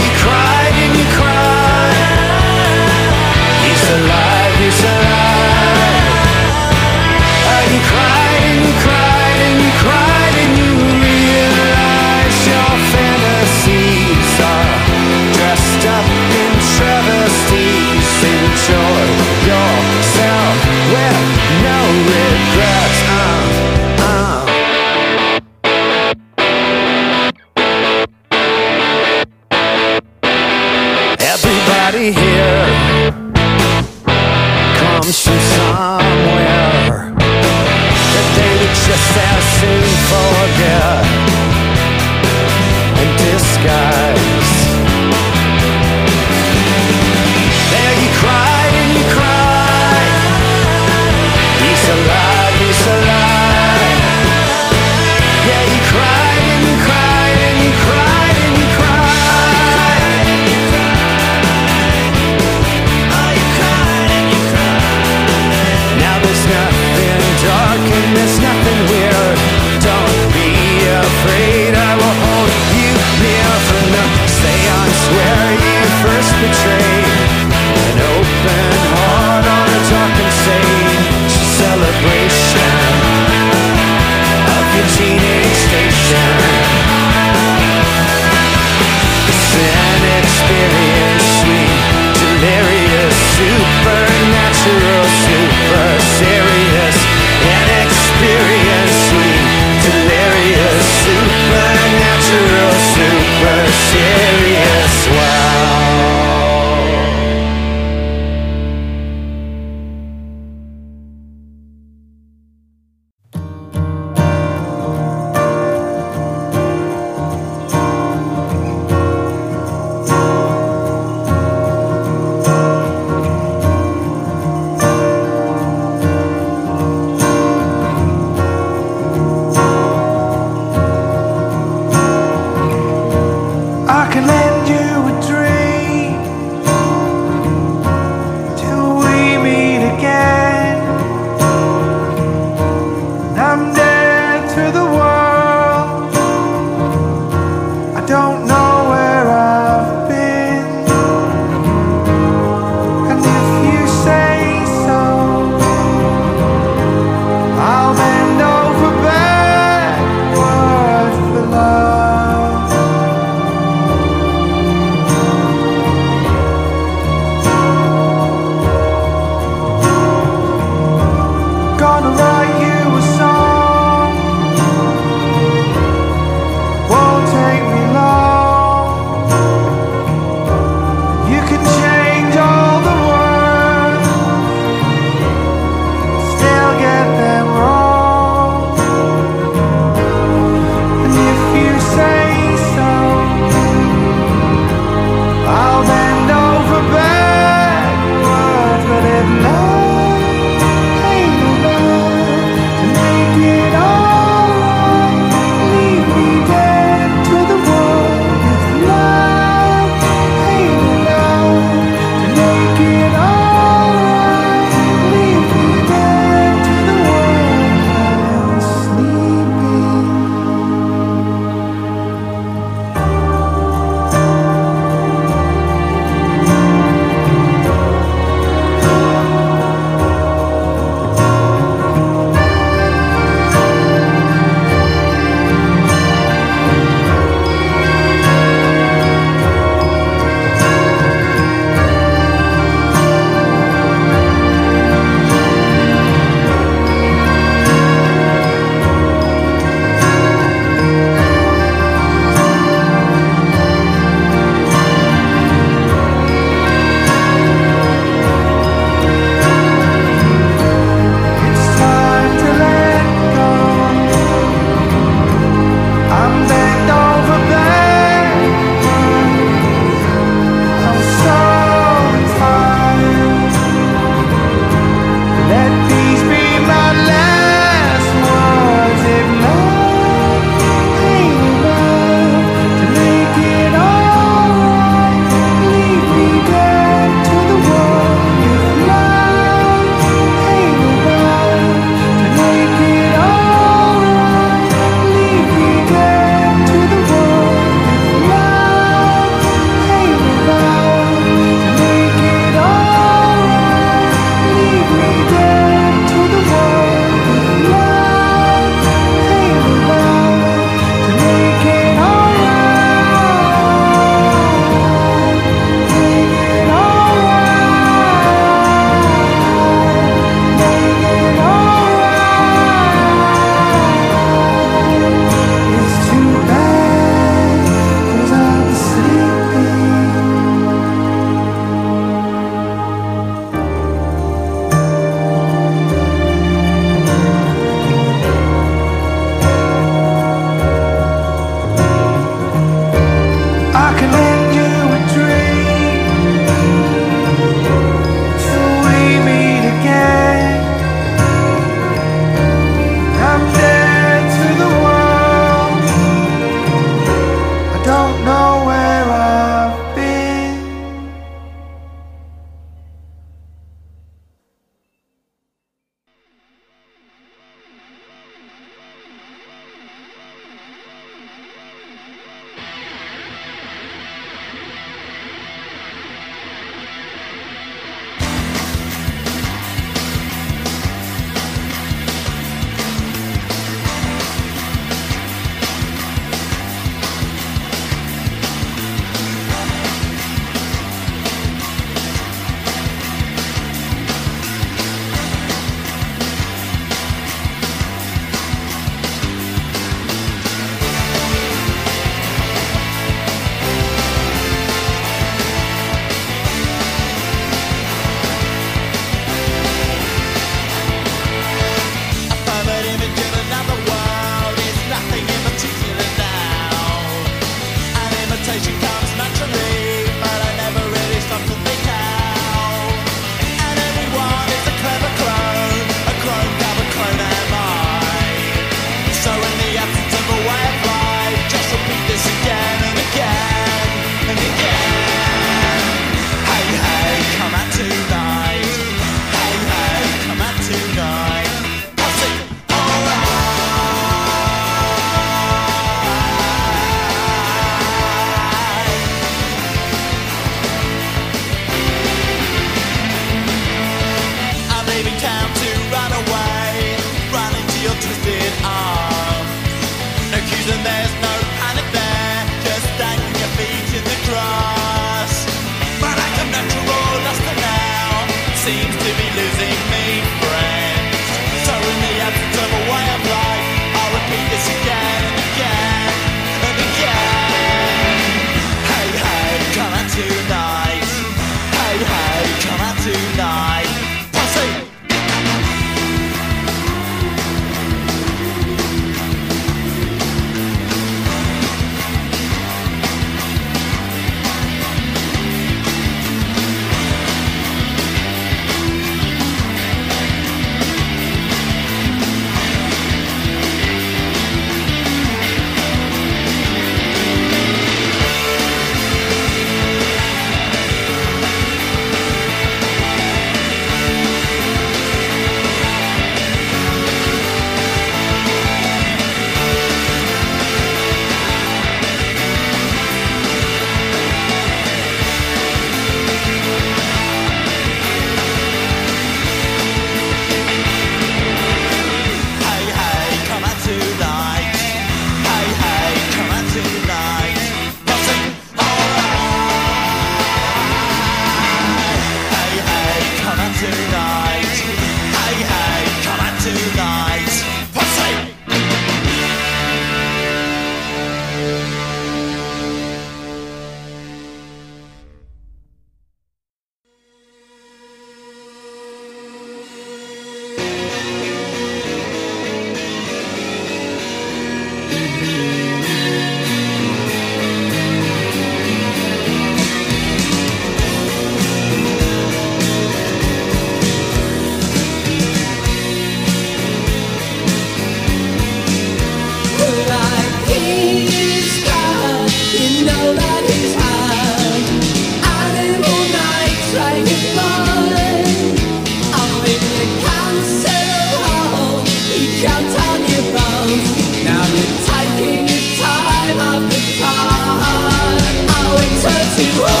you 599.61 599.83
are. 599.83 600.00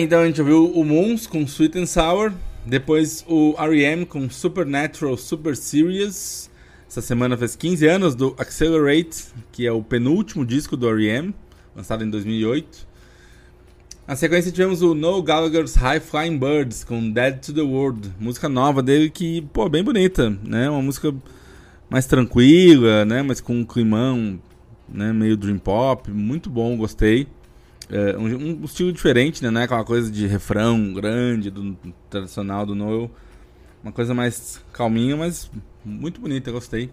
Então 0.00 0.20
a 0.20 0.26
gente 0.26 0.40
ouviu 0.40 0.70
o 0.70 0.84
Moons 0.84 1.26
com 1.26 1.42
Sweet 1.42 1.76
and 1.76 1.86
Sour, 1.86 2.32
depois 2.64 3.24
o 3.26 3.56
R.E.M. 3.58 4.06
com 4.06 4.30
Supernatural 4.30 5.16
Super 5.16 5.56
Serious, 5.56 6.48
essa 6.88 7.00
semana 7.00 7.36
fez 7.36 7.56
15 7.56 7.84
anos 7.88 8.14
do 8.14 8.32
Accelerate, 8.38 9.24
que 9.50 9.66
é 9.66 9.72
o 9.72 9.82
penúltimo 9.82 10.46
disco 10.46 10.76
do 10.76 10.88
R.E.M., 10.88 11.34
lançado 11.74 12.04
em 12.04 12.10
2008. 12.10 12.86
Na 14.06 14.14
sequência 14.14 14.52
tivemos 14.52 14.82
o 14.82 14.94
No 14.94 15.20
Gallagher's 15.20 15.74
High 15.74 15.98
Flying 15.98 16.38
Birds 16.38 16.84
com 16.84 17.10
Dead 17.10 17.40
to 17.40 17.52
the 17.52 17.62
World, 17.62 18.08
música 18.20 18.48
nova 18.48 18.80
dele 18.80 19.10
que, 19.10 19.42
pô, 19.52 19.68
bem 19.68 19.82
bonita, 19.82 20.30
né? 20.44 20.70
Uma 20.70 20.80
música 20.80 21.12
mais 21.90 22.06
tranquila, 22.06 23.04
né? 23.04 23.20
Mas 23.20 23.40
com 23.40 23.52
um 23.52 23.64
climão, 23.64 24.38
né? 24.88 25.12
Meio 25.12 25.36
dream 25.36 25.58
pop, 25.58 26.08
muito 26.08 26.48
bom, 26.48 26.76
gostei. 26.76 27.26
É, 27.90 28.16
um, 28.18 28.60
um 28.60 28.64
estilo 28.64 28.92
diferente, 28.92 29.42
né? 29.42 29.60
É 29.60 29.64
aquela 29.64 29.84
coisa 29.84 30.10
de 30.10 30.26
refrão 30.26 30.92
grande 30.92 31.50
do 31.50 31.76
tradicional 32.10 32.66
do 32.66 32.74
Noel. 32.74 33.10
Uma 33.82 33.92
coisa 33.92 34.12
mais 34.12 34.62
calminha, 34.72 35.16
mas 35.16 35.50
muito 35.84 36.20
bonita, 36.20 36.50
gostei. 36.50 36.90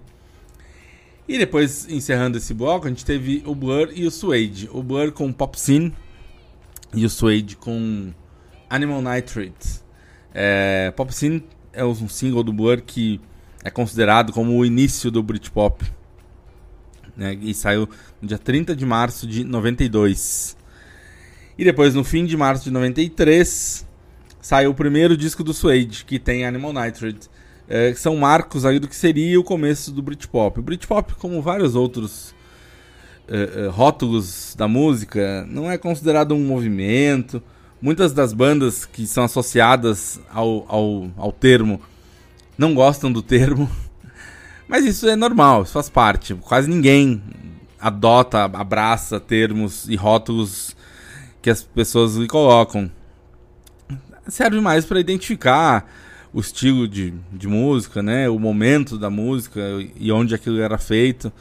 E 1.28 1.38
depois, 1.38 1.88
encerrando 1.90 2.38
esse 2.38 2.54
bloco, 2.54 2.86
a 2.86 2.90
gente 2.90 3.04
teve 3.04 3.42
o 3.46 3.56
Blur 3.56 3.90
e 3.94 4.06
o 4.06 4.12
Suede. 4.12 4.70
O 4.72 4.84
Blur 4.84 5.12
com 5.12 5.34
Pop 5.34 5.60
Scene 5.60 5.94
e 6.94 7.04
o 7.04 7.10
Suede 7.10 7.58
com 7.58 8.14
Animal 8.70 9.02
Nitrate. 9.02 9.82
É, 10.34 10.94
Pop 10.96 11.14
Scene 11.14 11.44
é 11.74 11.84
um 11.84 12.08
single 12.08 12.44
do 12.44 12.54
Blur 12.54 12.82
que 12.82 13.20
é 13.64 13.72
considerado 13.72 14.32
como 14.32 14.56
o 14.56 14.66
início 14.66 15.10
do 15.10 15.24
Britpop. 15.24 15.84
Né, 17.18 17.34
e 17.42 17.54
saiu 17.54 17.90
no 18.22 18.28
dia 18.28 18.38
30 18.38 18.76
de 18.76 18.86
março 18.86 19.26
de 19.26 19.44
92. 19.44 20.56
E 21.58 21.64
depois, 21.64 21.96
no 21.96 22.04
fim 22.04 22.26
de 22.26 22.36
março 22.36 22.66
de 22.66 22.72
93, 22.72 23.86
saiu 24.42 24.72
o 24.72 24.76
primeiro 24.76 25.16
disco 25.16 25.44
do 25.44 25.54
Suede, 25.54 26.04
que 26.06 26.20
tem 26.20 26.46
Animal 26.46 26.74
Nitrate. 26.74 27.30
É, 27.68 27.92
que 27.92 28.00
são 28.00 28.16
marcos 28.16 28.64
aí 28.64 28.78
do 28.78 28.88
que 28.88 28.96
seria 28.96 29.40
o 29.40 29.44
começo 29.44 29.92
do 29.92 30.02
Britpop. 30.02 30.60
O 30.60 30.64
Britpop, 30.64 31.16
como 31.16 31.42
vários 31.42 31.74
outros 31.74 32.36
é, 33.28 33.64
é, 33.64 33.68
rótulos 33.68 34.54
da 34.56 34.68
música, 34.68 35.44
não 35.50 35.72
é 35.72 35.78
considerado 35.78 36.36
um 36.36 36.46
movimento. 36.46 37.42
Muitas 37.82 38.14
das 38.14 38.34
bandas 38.34 38.86
que 38.86 39.08
são 39.08 39.24
associadas 39.24 40.20
ao, 40.32 40.66
ao, 40.68 41.10
ao 41.18 41.32
termo 41.32 41.82
não 42.56 42.76
gostam 42.76 43.12
do 43.12 43.24
termo. 43.24 43.68
Mas 44.68 44.86
isso 44.86 45.08
é 45.08 45.16
normal, 45.16 45.64
isso 45.64 45.74
faz 45.74 45.90
parte. 45.90 46.36
Quase 46.36 46.70
ninguém 46.70 47.24
adota, 47.80 48.44
abraça 48.44 49.20
termos 49.20 49.90
e 49.90 49.96
rótulos 49.96 50.76
que 51.46 51.50
as 51.52 51.62
pessoas 51.62 52.16
lhe 52.16 52.26
colocam. 52.28 52.90
Serve 54.28 54.60
mais 54.60 54.84
para 54.84 55.00
identificar 55.00 55.88
o 56.34 56.40
estilo 56.40 56.88
de, 56.88 57.14
de 57.32 57.48
música, 57.48 58.02
né? 58.02 58.28
O 58.28 58.40
momento 58.40 58.98
da 58.98 59.12
música 59.12 59.62
e 59.96 60.12
onde 60.12 60.34
aquilo 60.34 60.60
era 60.60 60.80
feito. 60.80 61.32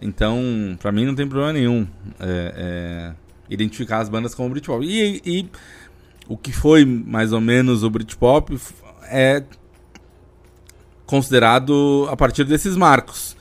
Então, 0.00 0.40
para 0.80 0.90
mim 0.90 1.04
não 1.04 1.14
tem 1.14 1.28
problema 1.28 1.52
nenhum 1.52 1.86
é, 2.18 2.54
é, 2.56 3.14
identificar 3.50 3.98
as 3.98 4.08
bandas 4.08 4.34
como 4.34 4.48
Britpop. 4.48 4.86
E, 4.86 5.20
e 5.22 5.50
o 6.26 6.38
que 6.38 6.50
foi 6.50 6.86
mais 6.86 7.30
ou 7.30 7.40
menos 7.42 7.82
o 7.82 7.90
Britpop 7.90 8.58
é 9.02 9.44
considerado 11.04 12.08
a 12.10 12.16
partir 12.16 12.44
desses 12.44 12.74
marcos. 12.74 13.36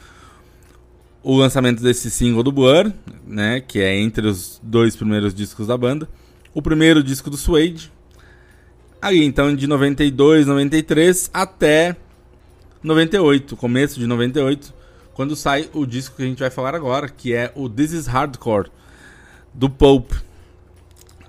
O 1.23 1.37
lançamento 1.37 1.83
desse 1.83 2.09
single 2.09 2.41
do 2.41 2.51
Blur, 2.51 2.91
né, 3.27 3.61
que 3.61 3.79
é 3.79 3.95
entre 3.99 4.25
os 4.27 4.59
dois 4.63 4.95
primeiros 4.95 5.33
discos 5.33 5.67
da 5.67 5.77
banda. 5.77 6.09
O 6.53 6.61
primeiro 6.61 7.03
disco 7.03 7.29
do 7.29 7.37
Suede. 7.37 7.91
Aí 8.99 9.23
então 9.23 9.55
de 9.55 9.67
92, 9.67 10.47
93 10.47 11.29
até 11.33 11.95
98, 12.83 13.55
começo 13.55 13.99
de 13.99 14.07
98, 14.07 14.73
quando 15.13 15.35
sai 15.35 15.69
o 15.73 15.85
disco 15.85 16.15
que 16.15 16.23
a 16.23 16.25
gente 16.25 16.39
vai 16.39 16.49
falar 16.49 16.73
agora, 16.73 17.07
que 17.07 17.33
é 17.33 17.51
o 17.55 17.69
This 17.69 17.91
Is 17.91 18.07
Hardcore 18.07 18.71
do 19.53 19.69
Pope, 19.69 20.15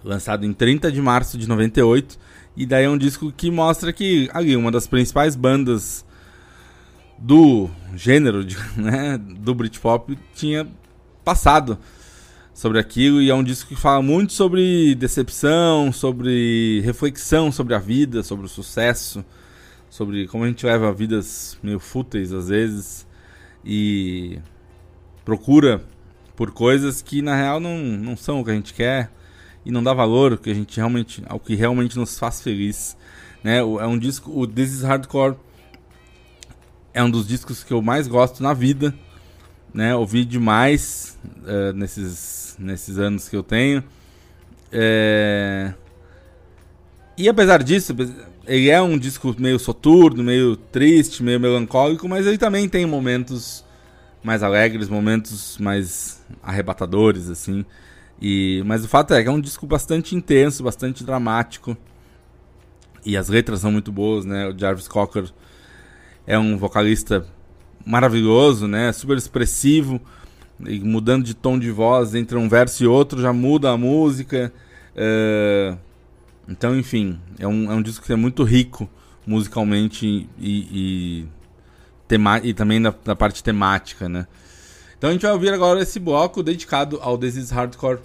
lançado 0.03 0.47
em 0.47 0.53
30 0.55 0.91
de 0.91 1.03
março 1.03 1.37
de 1.37 1.47
98. 1.47 2.19
E 2.57 2.65
daí 2.65 2.85
é 2.85 2.89
um 2.89 2.99
disco 2.99 3.33
que 3.33 3.51
mostra 3.51 3.93
que 3.93 4.29
ali 4.33 4.57
uma 4.57 4.71
das 4.71 4.87
principais 4.87 5.37
bandas 5.37 6.05
do 7.23 7.71
gênero, 7.95 8.45
né, 8.77 9.17
do 9.17 9.55
Britpop 9.55 10.19
tinha 10.35 10.67
passado 11.25 11.79
sobre 12.53 12.81
aquilo 12.81 13.23
e 13.23 13.31
é 13.31 13.35
um 13.35 13.45
disco 13.45 13.69
que 13.69 13.81
fala 13.81 14.03
muito 14.03 14.33
sobre 14.33 14.95
decepção, 14.97 15.93
sobre 15.93 16.81
reflexão 16.85 17.53
sobre 17.53 17.75
a 17.75 17.79
vida, 17.79 18.25
sobre 18.25 18.47
o 18.47 18.49
sucesso, 18.49 19.25
sobre 19.89 20.27
como 20.27 20.43
a 20.43 20.49
gente 20.49 20.67
leva 20.67 20.93
vidas 20.93 21.57
meio 21.63 21.79
fúteis 21.79 22.33
às 22.33 22.49
vezes 22.49 23.07
e 23.65 24.41
procura 25.25 25.81
por 26.35 26.51
coisas 26.51 27.03
que 27.03 27.23
na 27.23 27.37
real 27.37 27.61
não, 27.61 27.79
não 27.79 28.17
são 28.17 28.41
o 28.41 28.45
que 28.45 28.51
a 28.51 28.55
gente 28.55 28.75
quer 28.75 29.13
e 29.65 29.71
não 29.71 29.83
dá 29.83 29.95
valor 29.95 30.39
que 30.39 30.51
a 30.51 30.55
gente 30.55 30.77
realmente 30.77 31.23
ao 31.27 31.39
que 31.39 31.55
realmente 31.55 31.97
nos 31.97 32.19
faz 32.19 32.43
feliz, 32.43 32.97
né? 33.45 33.59
É 33.59 33.87
um 33.87 33.97
disco, 33.97 34.37
o 34.37 34.45
This 34.45 34.73
is 34.73 34.83
Hardcore 34.83 35.37
é 36.95 37.03
um 37.03 37.11
dos 37.11 37.27
discos 37.27 37.65
que 37.65 37.73
eu 37.73 37.81
mais 37.81 38.07
gosto 38.07 38.43
na 38.43 38.53
vida, 38.53 38.95
né? 39.73 39.95
Ouvi 39.95 40.25
demais 40.25 41.19
uh, 41.43 41.73
nesses, 41.75 42.57
nesses 42.59 42.99
anos 42.99 43.29
que 43.29 43.37
eu 43.37 43.43
tenho. 43.43 43.83
É... 44.71 45.73
E 47.17 47.29
apesar 47.29 47.63
disso, 47.63 47.95
ele 48.47 48.71
é 48.71 48.81
um 48.81 48.99
disco 48.99 49.35
meio 49.39 49.59
soturno, 49.59 50.23
meio 50.23 50.57
triste, 50.57 51.23
meio 51.23 51.39
melancólico, 51.39 52.09
mas 52.09 52.27
ele 52.27 52.39
também 52.39 52.69
tem 52.69 52.87
momentos 52.87 53.65
mais 54.23 54.43
alegres, 54.43 54.89
momentos 54.89 55.59
mais 55.59 56.23
arrebatadores, 56.43 57.29
assim. 57.29 57.65
E, 58.21 58.63
mas 58.67 58.85
o 58.85 58.89
fato 58.89 59.15
é 59.15 59.23
que 59.23 59.29
é 59.29 59.33
um 59.33 59.41
disco 59.41 59.67
bastante 59.67 60.15
intenso, 60.15 60.63
bastante 60.63 61.05
dramático. 61.05 61.77
E 63.05 63.17
as 63.17 63.29
letras 63.29 63.61
são 63.61 63.73
muito 63.73 63.91
boas, 63.91 64.25
né? 64.25 64.49
O 64.49 64.57
Jarvis 64.57 64.87
Cocker 64.87 65.31
é 66.27 66.39
um 66.39 66.57
vocalista 66.57 67.27
maravilhoso, 67.85 68.67
né? 68.67 68.93
Super 68.93 69.17
expressivo, 69.17 70.01
e 70.67 70.79
mudando 70.81 71.25
de 71.25 71.35
tom 71.35 71.59
de 71.59 71.71
voz 71.71 72.15
entre 72.15 72.37
um 72.37 72.49
verso 72.49 72.85
e 72.85 72.87
outro 72.87 73.21
já 73.21 73.33
muda 73.33 73.71
a 73.71 73.77
música. 73.77 74.53
É... 74.95 75.77
Então, 76.49 76.77
enfim, 76.77 77.19
é 77.39 77.47
um, 77.47 77.71
é 77.71 77.75
um 77.75 77.83
disco 77.83 78.05
que 78.05 78.13
é 78.13 78.17
muito 78.17 78.43
rico 78.43 78.89
musicalmente 79.27 80.07
e, 80.07 80.29
e, 80.41 81.27
tema 82.09 82.41
e 82.43 82.53
também 82.53 82.81
na, 82.81 82.93
na, 83.05 83.15
parte 83.15 83.43
temática, 83.43 84.09
né? 84.09 84.27
Então 84.99 85.11
a 85.11 85.13
gente 85.13 85.23
vai 85.23 85.33
ouvir 85.33 85.53
agora 85.53 85.81
esse 85.81 85.99
bloco 85.99 86.43
dedicado 86.43 86.99
ao 87.01 87.17
This 87.17 87.37
Is 87.37 87.51
Hardcore, 87.51 88.01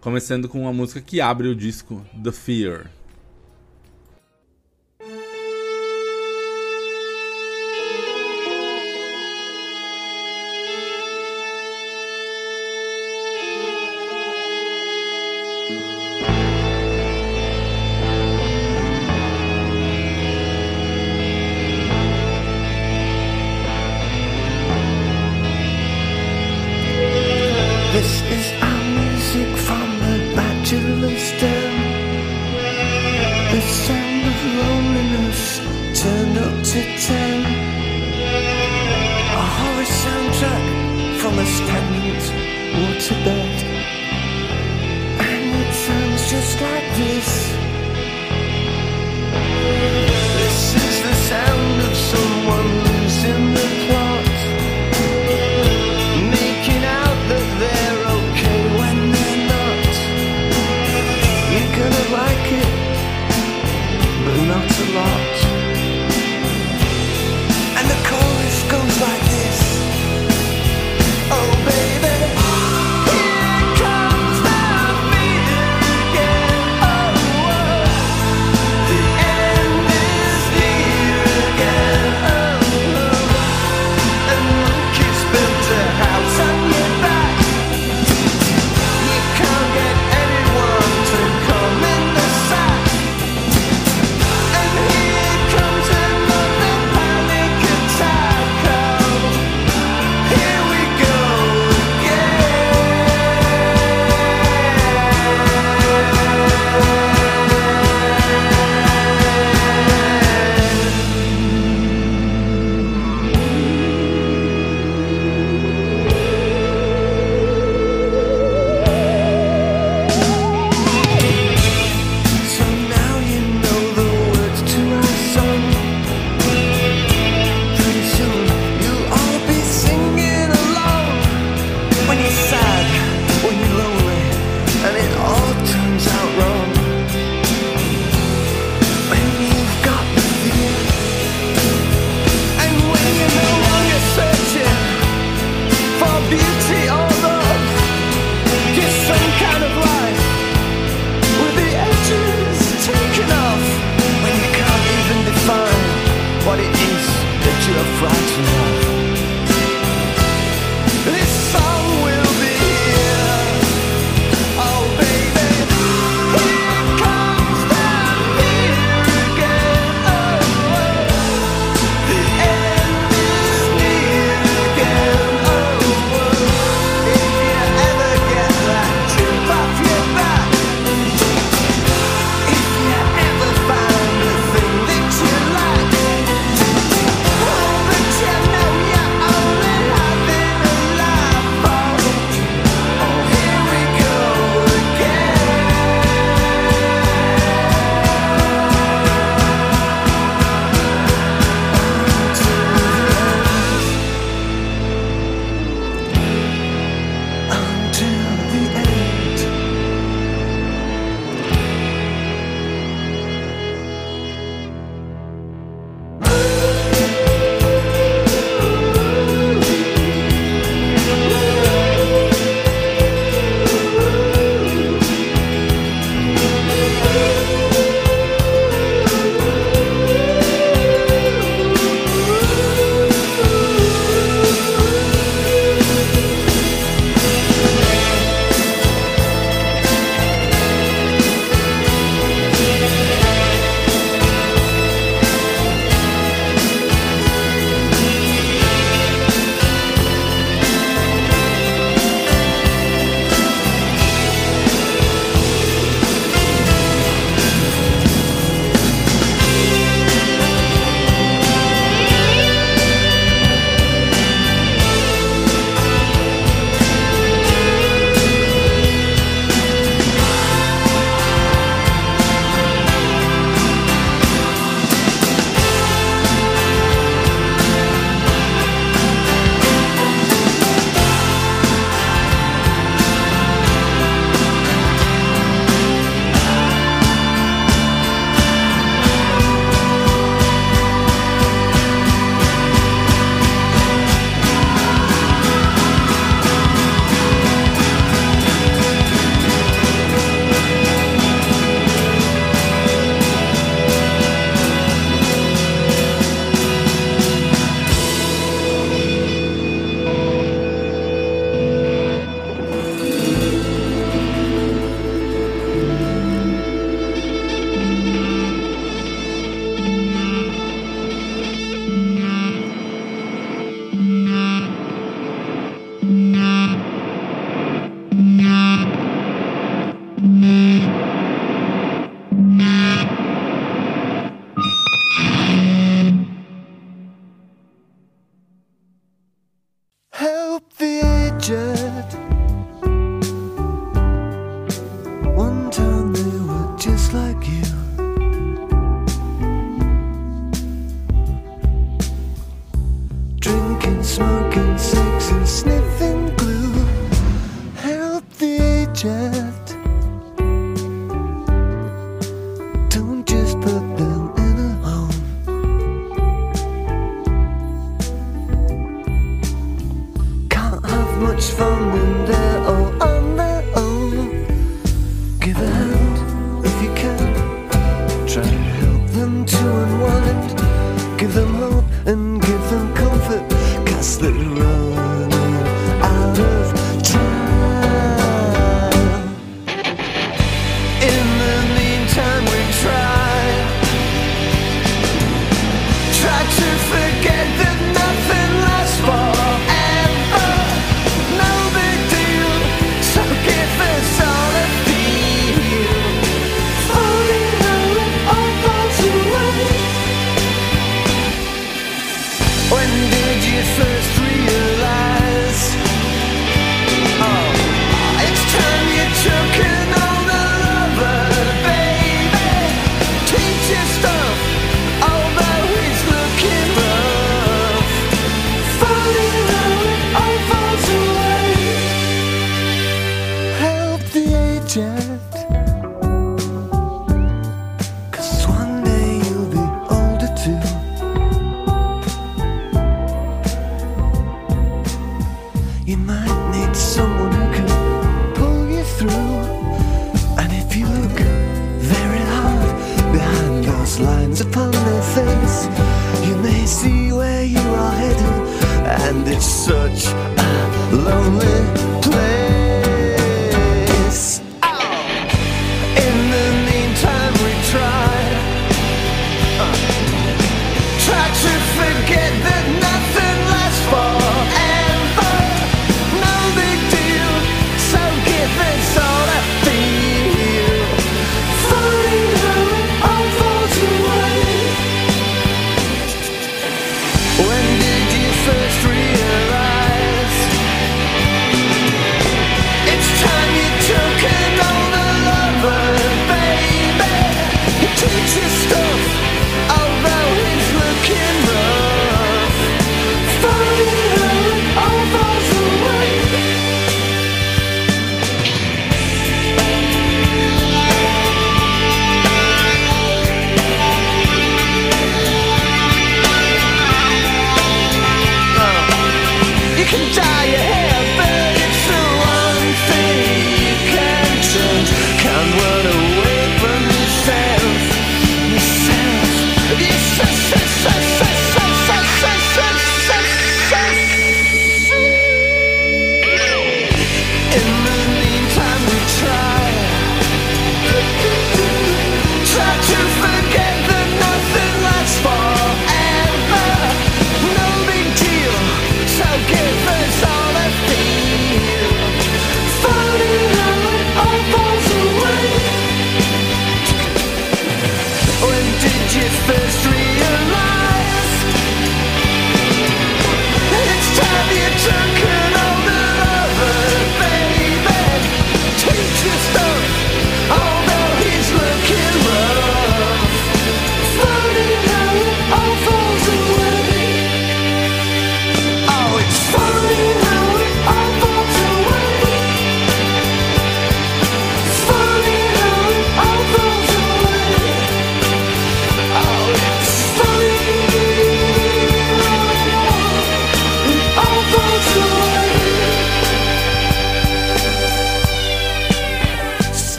começando 0.00 0.48
com 0.48 0.62
uma 0.62 0.72
música 0.72 1.00
que 1.00 1.20
abre 1.20 1.48
o 1.48 1.54
disco 1.54 2.04
The 2.22 2.32
Fear. 2.32 2.86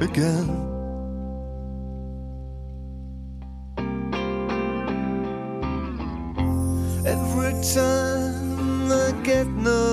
again. 0.00 0.48
Every 7.04 7.52
time 7.74 8.92
I 8.92 9.12
get 9.24 9.46
no. 9.46 9.87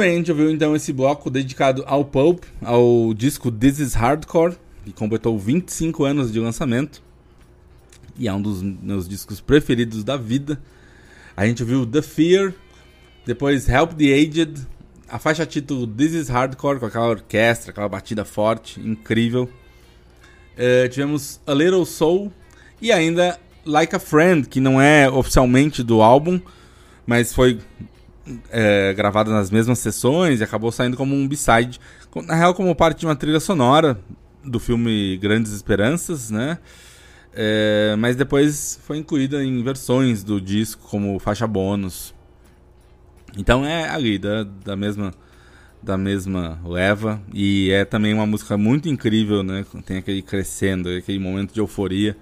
bem, 0.00 0.14
a 0.14 0.16
gente 0.16 0.30
ouviu 0.30 0.50
então 0.50 0.74
esse 0.74 0.94
bloco 0.94 1.28
dedicado 1.28 1.84
ao 1.86 2.02
Pulp, 2.02 2.44
ao 2.62 3.12
disco 3.12 3.52
This 3.52 3.78
Is 3.80 3.92
Hardcore, 3.92 4.56
que 4.82 4.92
completou 4.92 5.38
25 5.38 6.04
anos 6.04 6.32
de 6.32 6.40
lançamento 6.40 7.02
e 8.18 8.26
é 8.26 8.32
um 8.32 8.40
dos 8.40 8.62
meus 8.62 9.06
discos 9.06 9.42
preferidos 9.42 10.02
da 10.02 10.16
vida. 10.16 10.58
A 11.36 11.46
gente 11.46 11.62
ouviu 11.62 11.84
The 11.84 12.00
Fear, 12.00 12.54
depois 13.26 13.68
Help 13.68 13.92
the 13.92 14.14
Aged, 14.14 14.66
a 15.06 15.18
faixa 15.18 15.44
título 15.44 15.86
This 15.86 16.14
Is 16.14 16.28
Hardcore, 16.30 16.80
com 16.80 16.86
aquela 16.86 17.08
orquestra, 17.08 17.70
aquela 17.70 17.88
batida 17.88 18.24
forte, 18.24 18.80
incrível. 18.80 19.50
Uh, 20.54 20.88
tivemos 20.88 21.42
A 21.46 21.52
Little 21.52 21.84
Soul 21.84 22.32
e 22.80 22.90
ainda 22.90 23.38
Like 23.66 23.94
a 23.94 23.98
Friend, 23.98 24.48
que 24.48 24.60
não 24.60 24.80
é 24.80 25.10
oficialmente 25.10 25.82
do 25.82 26.00
álbum, 26.00 26.40
mas 27.06 27.34
foi 27.34 27.58
é, 28.50 28.92
gravada 28.94 29.30
nas 29.30 29.50
mesmas 29.50 29.78
sessões 29.78 30.40
e 30.40 30.44
acabou 30.44 30.70
saindo 30.70 30.96
como 30.96 31.14
um 31.14 31.26
B-side. 31.26 31.80
Na 32.26 32.34
real, 32.34 32.54
como 32.54 32.74
parte 32.74 33.00
de 33.00 33.06
uma 33.06 33.16
trilha 33.16 33.40
sonora 33.40 33.98
do 34.44 34.58
filme 34.58 35.16
Grandes 35.18 35.52
Esperanças, 35.52 36.30
né? 36.30 36.58
É, 37.32 37.94
mas 37.98 38.16
depois 38.16 38.80
foi 38.84 38.98
incluída 38.98 39.42
em 39.44 39.62
versões 39.62 40.24
do 40.24 40.40
disco 40.40 40.88
como 40.88 41.18
faixa 41.18 41.46
bônus. 41.46 42.14
Então 43.36 43.64
é 43.64 43.88
ali 43.88 44.18
da, 44.18 44.42
da 44.42 44.76
mesma 44.76 45.12
da 45.82 45.96
mesma 45.96 46.60
leva 46.62 47.22
e 47.32 47.70
é 47.70 47.86
também 47.86 48.12
uma 48.12 48.26
música 48.26 48.56
muito 48.58 48.88
incrível, 48.88 49.42
né? 49.42 49.64
Tem 49.86 49.96
aquele 49.98 50.20
crescendo, 50.20 50.90
aquele 50.90 51.18
momento 51.18 51.54
de 51.54 51.60
euforia 51.60 52.16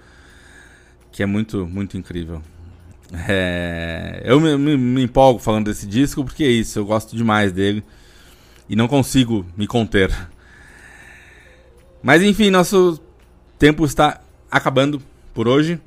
que 1.10 1.22
é 1.22 1.26
muito 1.26 1.66
muito 1.66 1.96
incrível. 1.96 2.42
É, 3.12 4.22
eu 4.24 4.38
me, 4.40 4.56
me, 4.56 4.76
me 4.76 5.02
empolgo 5.02 5.38
falando 5.38 5.66
desse 5.66 5.86
disco 5.86 6.24
porque 6.24 6.44
é 6.44 6.48
isso, 6.48 6.78
eu 6.78 6.84
gosto 6.84 7.16
demais 7.16 7.52
dele 7.52 7.82
e 8.68 8.76
não 8.76 8.86
consigo 8.86 9.46
me 9.56 9.66
conter. 9.66 10.14
Mas 12.02 12.22
enfim, 12.22 12.50
nosso 12.50 13.00
tempo 13.58 13.84
está 13.84 14.20
acabando 14.50 15.02
por 15.32 15.48
hoje. 15.48 15.80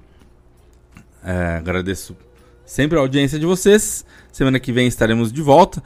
É, 1.24 1.58
agradeço 1.58 2.18
sempre 2.66 2.98
a 2.98 3.02
audiência 3.02 3.38
de 3.38 3.46
vocês. 3.46 4.04
Semana 4.32 4.60
que 4.60 4.72
vem 4.72 4.88
estaremos 4.88 5.32
de 5.32 5.42
volta. 5.42 5.82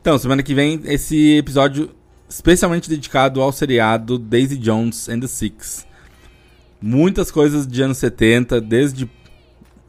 Então, 0.00 0.18
semana 0.18 0.42
que 0.42 0.54
vem, 0.54 0.80
esse 0.84 1.36
episódio 1.36 1.90
especialmente 2.28 2.88
dedicado 2.88 3.40
ao 3.40 3.52
seriado 3.52 4.18
Daisy 4.18 4.56
Jones 4.56 5.08
and 5.08 5.20
the 5.20 5.26
Six. 5.26 5.86
Muitas 6.80 7.30
coisas 7.30 7.66
de 7.66 7.82
anos 7.82 7.98
70, 7.98 8.60
desde 8.60 9.10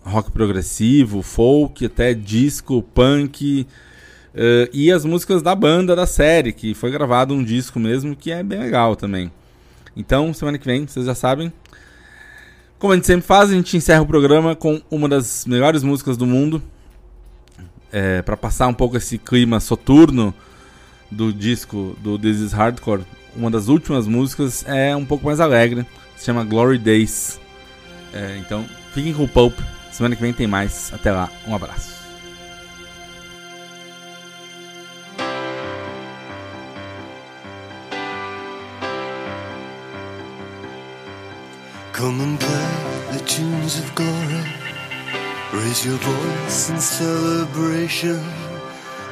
rock 0.03 0.31
progressivo, 0.31 1.21
folk, 1.21 1.85
até 1.85 2.13
disco, 2.13 2.81
punk. 2.93 3.67
Uh, 4.33 4.69
e 4.71 4.91
as 4.91 5.03
músicas 5.03 5.41
da 5.41 5.53
banda 5.53 5.95
da 5.95 6.05
série, 6.05 6.53
que 6.53 6.73
foi 6.73 6.91
gravado 6.91 7.33
um 7.33 7.43
disco 7.43 7.79
mesmo, 7.79 8.15
que 8.15 8.31
é 8.31 8.41
bem 8.41 8.59
legal 8.59 8.95
também. 8.95 9.31
Então, 9.95 10.33
semana 10.33 10.57
que 10.57 10.65
vem, 10.65 10.87
vocês 10.87 11.05
já 11.05 11.15
sabem. 11.15 11.51
Como 12.79 12.93
a 12.93 12.95
gente 12.95 13.05
sempre 13.05 13.27
faz, 13.27 13.49
a 13.49 13.53
gente 13.53 13.75
encerra 13.75 14.01
o 14.01 14.07
programa 14.07 14.55
com 14.55 14.81
uma 14.89 15.07
das 15.07 15.45
melhores 15.45 15.83
músicas 15.83 16.17
do 16.17 16.25
mundo. 16.25 16.61
É, 17.93 18.21
para 18.21 18.37
passar 18.37 18.67
um 18.67 18.73
pouco 18.73 18.95
esse 18.95 19.17
clima 19.17 19.59
soturno 19.59 20.33
do 21.11 21.33
disco 21.33 21.95
do 21.99 22.17
This 22.17 22.37
Is 22.37 22.53
Hardcore. 22.53 23.03
Uma 23.35 23.51
das 23.51 23.67
últimas 23.67 24.07
músicas 24.07 24.63
é 24.65 24.95
um 24.95 25.05
pouco 25.05 25.25
mais 25.25 25.41
alegre. 25.41 25.85
Se 26.15 26.25
chama 26.25 26.45
Glory 26.45 26.77
Days. 26.77 27.39
É, 28.13 28.37
então, 28.37 28.65
fiquem 28.93 29.13
com 29.13 29.25
o 29.25 29.27
Pope. 29.27 29.61
Semana 29.91 30.15
que 30.15 30.21
vem 30.21 30.33
tem 30.33 30.47
mais. 30.47 30.91
Até 30.93 31.11
lá. 31.11 31.29
Um 31.45 31.53
abraço. 31.53 32.01
Come 41.93 42.21
and 42.23 42.37
play 42.39 43.17
the 43.17 43.23
tunes 43.25 43.77
of 43.77 43.93
glory. 43.93 44.43
Raise 45.53 45.85
your 45.85 45.97
voice 45.99 46.69
in 46.69 46.79
celebration 46.79 48.19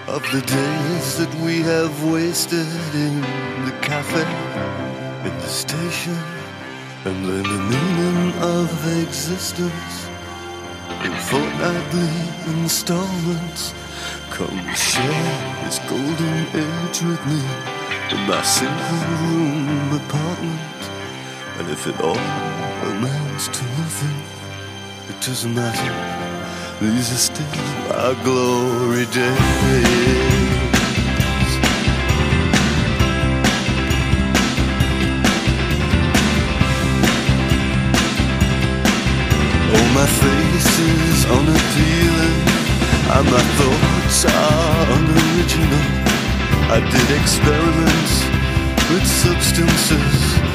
of 0.08 0.24
the 0.32 0.42
days 0.42 1.18
that 1.18 1.30
we 1.44 1.62
have 1.62 1.92
wasted 2.12 2.66
in 2.96 3.22
the 3.66 3.74
cafe, 3.82 4.26
in 5.24 5.38
the 5.38 5.48
station, 5.48 6.18
and 7.06 7.26
the 7.26 7.44
meaning 7.44 8.34
of 8.42 8.72
existence 9.04 10.09
in 11.06 11.14
fortnightly 11.30 12.10
installments. 12.62 13.74
Come 14.32 14.60
share 14.76 15.64
this 15.64 15.80
golden 15.90 16.40
age 16.54 17.02
with 17.02 17.24
me 17.26 17.42
in 18.12 18.20
my 18.28 18.42
single 18.42 19.02
room 19.22 19.94
apartment. 20.02 20.82
And 21.58 21.70
if 21.70 21.88
it 21.88 22.00
all 22.02 22.18
amounts 22.92 23.48
to 23.48 23.64
nothing, 23.80 24.18
it 25.10 25.20
doesn't 25.26 25.54
matter. 25.54 25.96
These 26.82 27.12
are 27.12 27.24
still 27.30 27.94
our 27.94 28.16
glory 28.24 29.06
days. 29.08 30.29
My 39.94 40.08
face 40.24 40.74
is 40.80 41.20
unappealing, 41.26 42.40
and 43.16 43.26
my 43.36 43.44
thoughts 43.58 44.26
are 44.26 44.86
unoriginal. 44.98 45.86
I 46.76 46.80
did 46.94 47.10
experiments 47.20 48.14
with 48.92 49.06
substances 49.06 50.50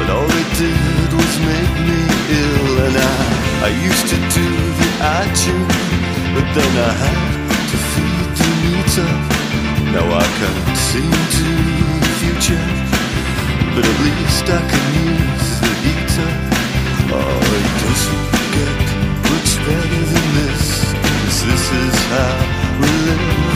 but 0.00 0.08
all 0.16 0.24
it 0.24 0.50
did 0.56 1.12
was 1.12 1.34
make 1.44 1.76
me 1.88 2.00
ill. 2.40 2.72
And 2.86 2.96
I, 2.96 3.68
I 3.68 3.70
used 3.84 4.06
to 4.08 4.16
do 4.16 4.46
the 4.80 4.90
action 5.20 5.60
But 6.34 6.46
then 6.56 6.72
I 6.88 6.92
had 7.04 7.20
to 7.70 7.76
feed 7.92 8.28
the 8.40 8.50
meter 8.64 9.10
Now 9.92 10.06
I 10.08 10.26
can't 10.40 10.76
see 10.88 11.10
to 11.36 11.48
the 12.00 12.12
future 12.20 12.66
But 13.74 13.84
at 13.92 13.96
least 14.06 14.44
I 14.48 14.60
can 14.72 14.86
use 15.04 15.49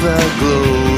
the 0.04 0.36
glow. 0.38 0.93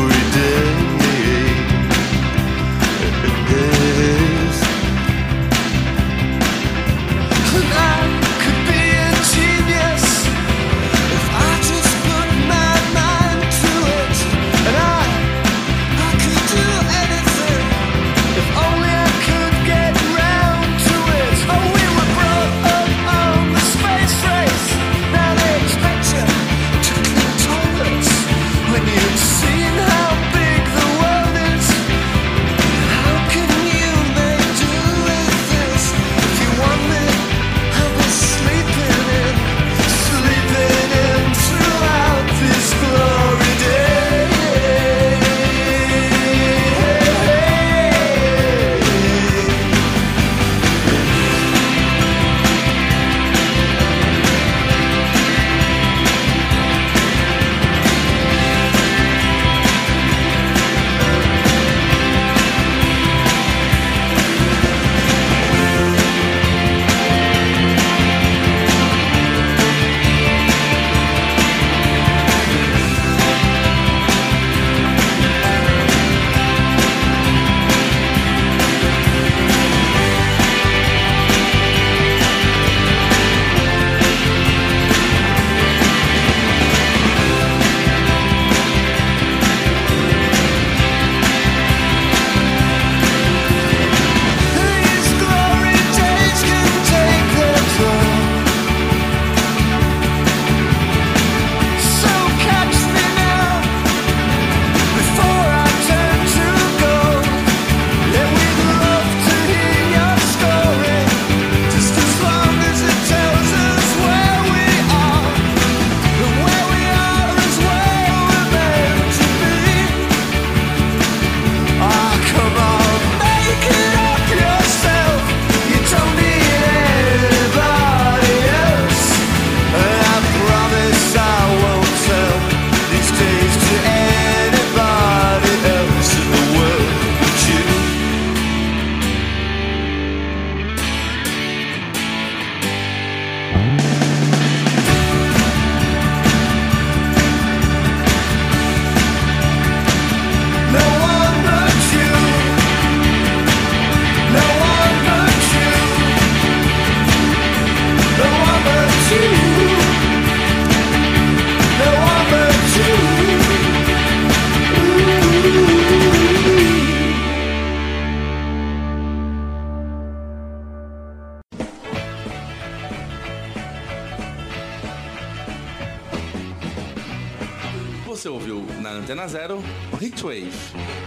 Na 179.27 179.29
Antena 179.29 179.29
Zero 179.29 179.63
Hitwave. 180.01 180.53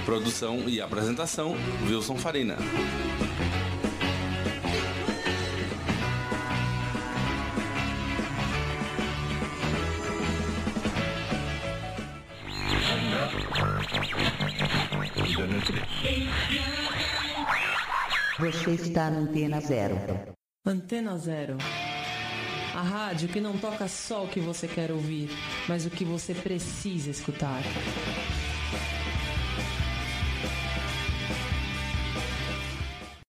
Produção 0.05 0.67
e 0.67 0.81
apresentação 0.81 1.55
Wilson 1.87 2.17
Farina. 2.17 2.57
Você 18.39 18.71
está 18.71 19.09
na 19.09 19.19
Antena 19.19 19.61
Zero. 19.61 19.95
Antena 20.65 21.17
Zero. 21.17 21.57
A 22.75 22.81
rádio 22.81 23.27
que 23.29 23.41
não 23.41 23.57
toca 23.57 23.87
só 23.87 24.23
o 24.23 24.27
que 24.27 24.39
você 24.39 24.67
quer 24.67 24.91
ouvir, 24.91 25.29
mas 25.69 25.85
o 25.85 25.89
que 25.91 26.03
você 26.03 26.33
precisa 26.33 27.11
escutar. 27.11 27.61